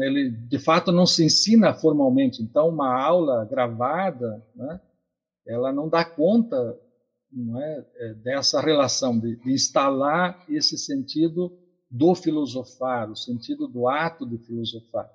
[0.00, 2.42] ele de fato não se ensina formalmente.
[2.42, 4.80] Então, uma aula gravada, né,
[5.46, 6.78] ela não dá conta
[7.32, 11.52] não é, é, dessa relação de, de, instalar esse sentido
[11.90, 15.10] do filosofar, o sentido do ato de filosofar.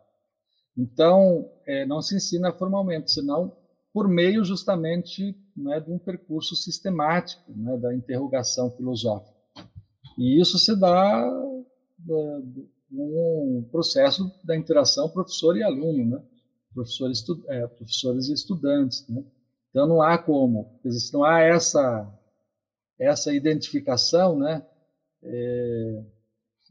[0.78, 3.56] Então, é, não se ensina formalmente, senão
[3.94, 9.34] por meio justamente né, de um percurso sistemático né, da interrogação filosófica.
[10.18, 11.24] E isso se dá
[12.10, 12.42] é,
[12.92, 16.24] um processo da interação professor e aluno, né?
[16.74, 19.24] Professor estu é, professores e estudantes, né?
[19.74, 20.80] Então não há como,
[21.12, 22.08] não há essa
[23.00, 24.64] essa identificação, né?
[25.24, 26.04] É,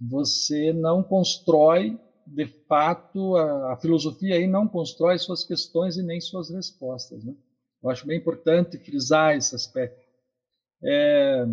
[0.01, 6.21] você não constrói de fato a, a, filosofia aí não constrói suas questões e nem
[6.21, 7.35] suas respostas, né?
[7.83, 10.01] Eu acho bem importante frisar esse aspecto.
[10.81, 11.45] É,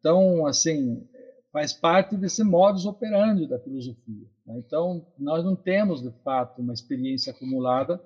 [0.00, 1.06] então, assim,
[1.52, 4.26] faz parte desse modus operandi da filosofia.
[4.46, 4.54] Né?
[4.58, 8.02] Então, nós não temos, de fato, uma experiência acumulada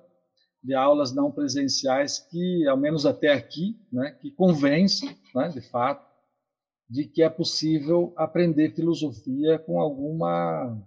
[0.63, 6.05] de aulas não presenciais que, ao menos até aqui, né, que convence, né, de fato,
[6.89, 10.77] de que é possível aprender filosofia com alguma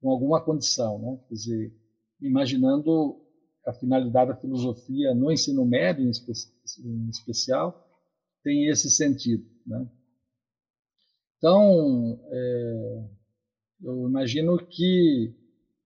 [0.00, 1.18] com alguma condição, né?
[1.28, 1.74] Quer dizer,
[2.20, 3.20] imaginando
[3.66, 6.32] a finalidade da filosofia no ensino médio, em, espe
[6.84, 7.86] em especial,
[8.42, 9.88] tem esse sentido, né?
[11.38, 13.04] Então, é,
[13.82, 15.34] eu imagino que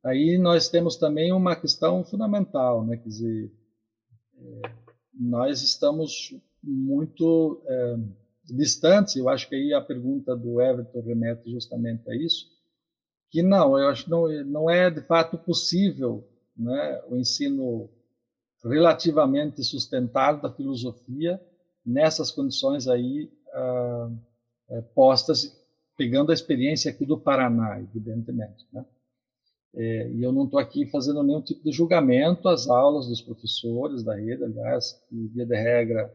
[0.04, 2.96] aí nós temos também uma questão fundamental, né?
[2.96, 3.52] Quer dizer,
[4.38, 4.70] é,
[5.14, 7.96] nós estamos muito é,
[8.44, 9.16] distantes.
[9.16, 12.46] Eu acho que aí a pergunta do Everton remete justamente a isso,
[13.30, 16.26] que não, eu acho que não, não é de fato possível
[16.56, 17.88] né, o ensino
[18.64, 21.40] relativamente sustentável da filosofia
[21.84, 24.10] nessas condições aí ah,
[24.68, 25.56] é, postas,
[25.96, 28.66] pegando a experiência aqui do Paraná, evidentemente.
[28.72, 28.84] Né?
[29.74, 34.02] É, e eu não estou aqui fazendo nenhum tipo de julgamento às aulas dos professores
[34.02, 36.12] da rede, aliás, que, via de regra,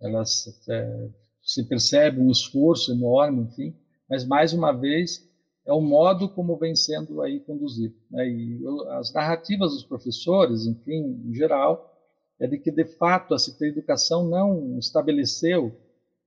[0.00, 1.08] elas é,
[1.42, 3.74] se percebe um esforço enorme, enfim,
[4.08, 5.26] mas mais uma vez
[5.66, 7.94] é o modo como vem sendo aí conduzido.
[8.10, 8.28] Né?
[8.28, 11.90] E eu, as narrativas dos professores, enfim, em geral,
[12.38, 15.74] é de que de fato a de Educação não estabeleceu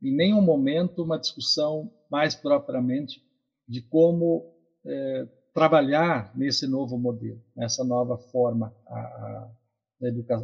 [0.01, 3.21] em nenhum momento uma discussão mais propriamente
[3.67, 4.53] de como
[4.85, 5.27] é,
[5.57, 9.51] trabalhar nesse novo modelo, nessa nova forma a, a,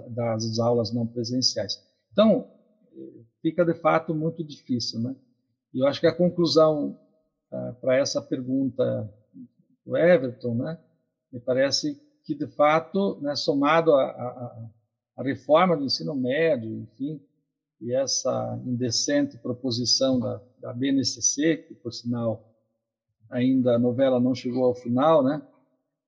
[0.09, 1.79] das aulas não presenciais.
[2.11, 2.49] Então,
[3.39, 5.15] fica de fato muito difícil, né?
[5.71, 6.97] E eu acho que a conclusão
[7.51, 9.07] ah, para essa pergunta
[9.85, 10.79] do Everton, né,
[11.31, 14.67] me parece que de fato, né, somado à
[15.19, 17.21] reforma do ensino médio, enfim,
[17.79, 22.52] e essa indecente proposição da, da BNCC, que por sinal
[23.33, 25.41] ainda a novela não chegou ao final, né?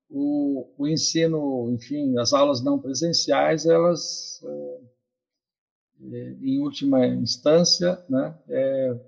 [0.10, 9.00] O, o ensino, enfim, as aulas não presenciais, elas, é, em última instância, né, é,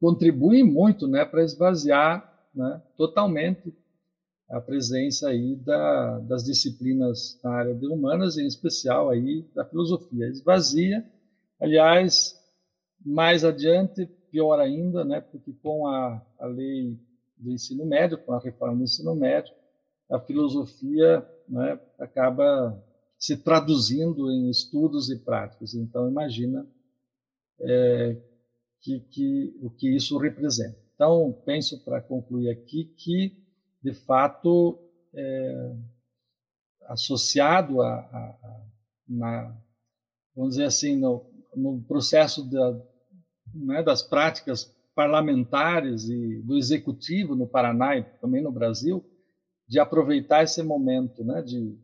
[0.00, 3.74] contribuem muito, né, para esvaziar, né, totalmente
[4.48, 10.26] a presença aí da, das disciplinas na área de humanas, em especial aí da filosofia.
[10.28, 11.04] Esvazia,
[11.60, 12.34] aliás,
[13.04, 16.98] mais adiante, pior ainda, né, porque com a, a lei
[17.38, 19.54] do ensino médio, com a reforma do ensino médio,
[20.10, 22.82] a filosofia né, acaba
[23.18, 25.74] se traduzindo em estudos e práticas.
[25.74, 26.66] Então, imagina
[27.60, 28.16] é,
[28.80, 30.78] que, que, o que isso representa.
[30.94, 33.36] Então, penso, para concluir aqui, que,
[33.82, 34.78] de fato,
[35.14, 35.76] é,
[36.86, 38.66] associado a, a, a,
[39.08, 39.56] na,
[40.34, 42.80] vamos dizer assim, no, no processo da,
[43.54, 49.04] né, das práticas parlamentares e do executivo no Paraná e também no Brasil
[49.64, 51.78] de aproveitar esse momento né, de,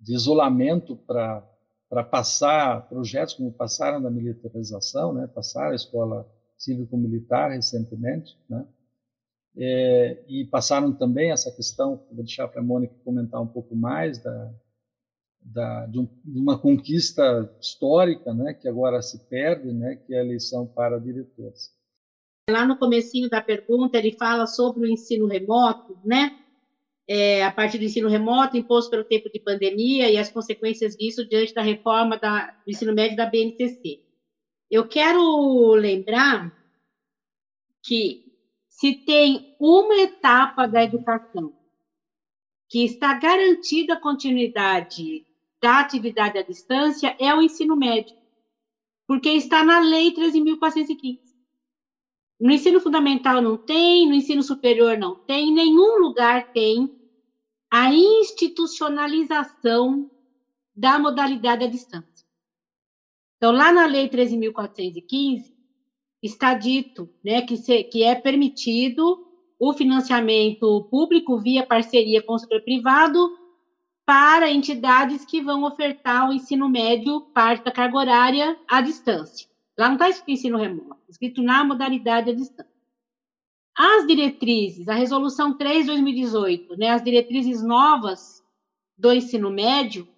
[0.00, 6.28] de isolamento para passar projetos como passaram na militarização, né, passaram a escola
[6.58, 8.66] cívico-militar recentemente, né,
[9.56, 14.18] é, e passaram também essa questão, vou deixar para a Mônica comentar um pouco mais,
[14.18, 14.52] da,
[15.40, 20.18] da, de, um, de, uma conquista histórica né, que agora se perde, né, que é
[20.18, 21.72] a eleição para diretores.
[22.48, 26.38] Lá no comecinho da pergunta, ele fala sobre o ensino remoto, né?
[27.06, 31.26] É, a partir do ensino remoto imposto pelo tempo de pandemia e as consequências disso
[31.26, 34.00] diante da reforma da, do ensino médio da BNCC.
[34.70, 36.52] Eu quero lembrar
[37.82, 38.24] que
[38.68, 41.52] se tem uma etapa da educação
[42.68, 45.26] que está garantida a continuidade
[45.62, 48.16] da atividade à distância é o ensino médio,
[49.06, 51.33] porque está na Lei 13.415.
[52.40, 56.92] No ensino fundamental não tem, no ensino superior não tem, em nenhum lugar tem
[57.70, 60.10] a institucionalização
[60.74, 62.26] da modalidade à distância.
[63.36, 65.52] Então, lá na Lei 13.415,
[66.22, 69.26] está dito né, que, se, que é permitido
[69.58, 73.38] o financiamento público via parceria com o setor privado
[74.06, 79.48] para entidades que vão ofertar o ensino médio, parte da carga horária, à distância.
[79.76, 82.72] Lá não está escrito ensino remoto, está escrito na modalidade à distância.
[83.76, 88.44] As diretrizes, a resolução 3 de 2018, né, as diretrizes novas
[88.96, 90.08] do ensino médio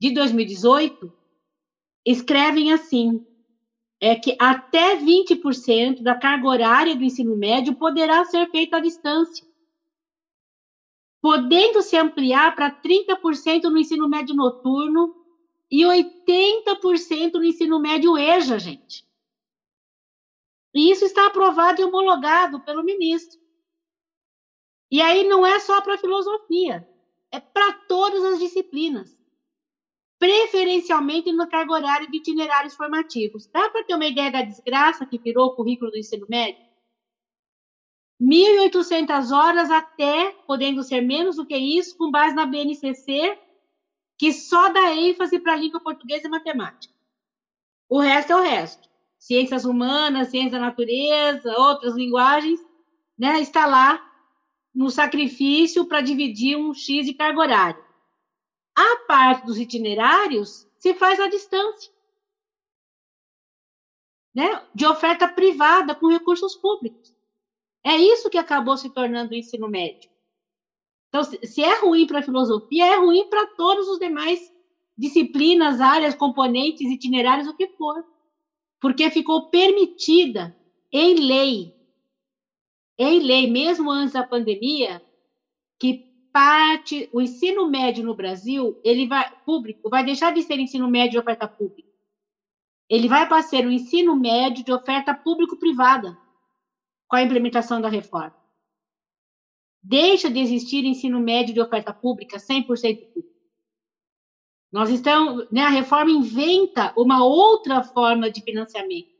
[0.00, 1.12] de 2018,
[2.06, 3.26] escrevem assim:
[4.00, 9.46] é que até 20% da carga horária do ensino médio poderá ser feita à distância,
[11.20, 15.23] podendo se ampliar para 30% no ensino médio noturno
[15.74, 19.04] e 80% no ensino médio EJA, gente.
[20.72, 23.40] E isso está aprovado e homologado pelo ministro.
[24.88, 26.88] E aí não é só para filosofia,
[27.32, 29.18] é para todas as disciplinas.
[30.16, 33.48] Preferencialmente na carga horária de itinerários formativos.
[33.48, 36.64] Dá para ter uma ideia da desgraça que virou o currículo do ensino médio?
[38.22, 43.36] 1.800 horas até, podendo ser menos do que isso, com base na BNCC,
[44.18, 46.94] que só dá ênfase para a língua portuguesa e matemática.
[47.88, 48.88] O resto é o resto.
[49.18, 52.60] Ciências humanas, ciência da natureza, outras linguagens,
[53.18, 54.10] né, está lá
[54.74, 57.84] no sacrifício para dividir um X de carga horária.
[58.76, 61.92] A parte dos itinerários, se faz à distância.
[64.34, 64.66] Né?
[64.74, 67.14] De oferta privada com recursos públicos.
[67.84, 70.10] É isso que acabou se tornando o ensino médio.
[71.14, 74.52] Então, se é ruim para a filosofia, é ruim para todos os demais
[74.98, 78.04] disciplinas, áreas, componentes, itinerários, o que for.
[78.80, 80.58] Porque ficou permitida
[80.90, 81.72] em lei,
[82.98, 85.00] em lei, mesmo antes da pandemia,
[85.78, 90.90] que parte, o ensino médio no Brasil, ele vai, público, vai deixar de ser ensino
[90.90, 91.88] médio de oferta pública.
[92.90, 96.18] Ele vai para ser o ensino médio de oferta público-privada,
[97.06, 98.43] com a implementação da reforma.
[99.86, 102.66] Deixa de existir ensino médio de oferta pública 100%
[103.12, 103.34] público.
[104.72, 109.12] Nós estamos, né, a reforma inventa uma outra forma de financiamento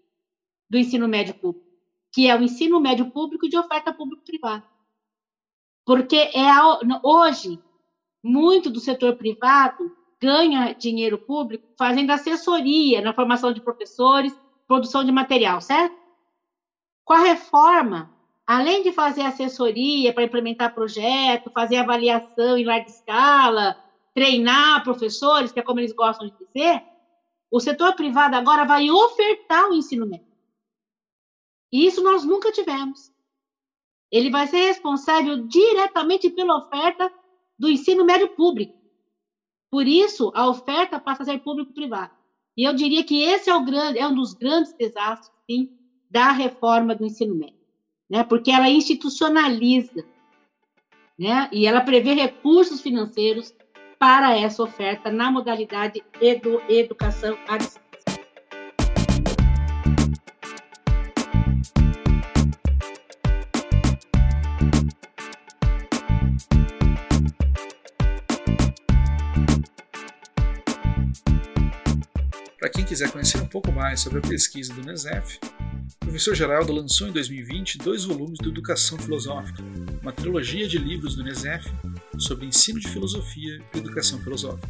[0.69, 1.69] do ensino médio público,
[2.11, 4.65] que é o ensino médio público de oferta público-privada.
[5.85, 7.63] Porque é a, hoje
[8.23, 14.35] muito do setor privado ganha dinheiro público fazendo assessoria na formação de professores,
[14.67, 15.95] produção de material, certo?
[17.05, 18.14] Com a reforma,
[18.47, 23.77] além de fazer assessoria para implementar projeto, fazer avaliação em larga escala,
[24.15, 26.83] treinar professores, que é como eles gostam de dizer,
[27.51, 30.27] o setor privado agora vai ofertar o ensino médio.
[31.73, 33.13] E isso nós nunca tivemos.
[34.11, 37.13] Ele vai ser responsável diretamente pela oferta
[37.59, 38.79] do ensino médio público.
[39.71, 42.13] Por isso, a oferta passa a ser público-privado.
[42.57, 45.77] E eu diria que esse é, grande, é um dos grandes desastres, sim,
[46.09, 47.59] da reforma do ensino médio,
[48.15, 48.23] né?
[48.23, 50.05] Porque ela institucionaliza,
[51.19, 51.49] né?
[51.51, 53.53] E ela prevê recursos financeiros
[53.99, 57.83] para essa oferta na modalidade edu, educação à distância.
[72.61, 75.41] Para quem quiser conhecer um pouco mais sobre a pesquisa do NESEF,
[75.85, 79.63] o professor Geraldo lançou em 2020 dois volumes do Educação Filosófica,
[80.01, 81.71] uma trilogia de livros do NESEF
[82.19, 84.69] sobre ensino de filosofia e educação filosófica.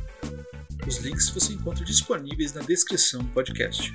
[0.86, 3.92] Os links você encontra disponíveis na descrição do podcast.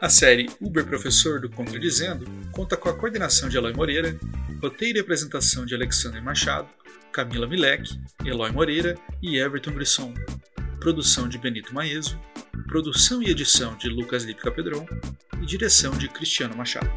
[0.00, 4.18] A série Uber Professor do Contradizendo conta com a coordenação de Eloy Moreira,
[4.60, 6.68] roteiro e apresentação de Alexandre Machado,
[7.12, 10.12] Camila Milek, Eloy Moreira e Everton Brisson,
[10.78, 12.18] produção de Benito Maeso,
[12.66, 14.86] produção e edição de Lucas Lipka Pedron
[15.40, 16.90] e direção de Cristiano Machado.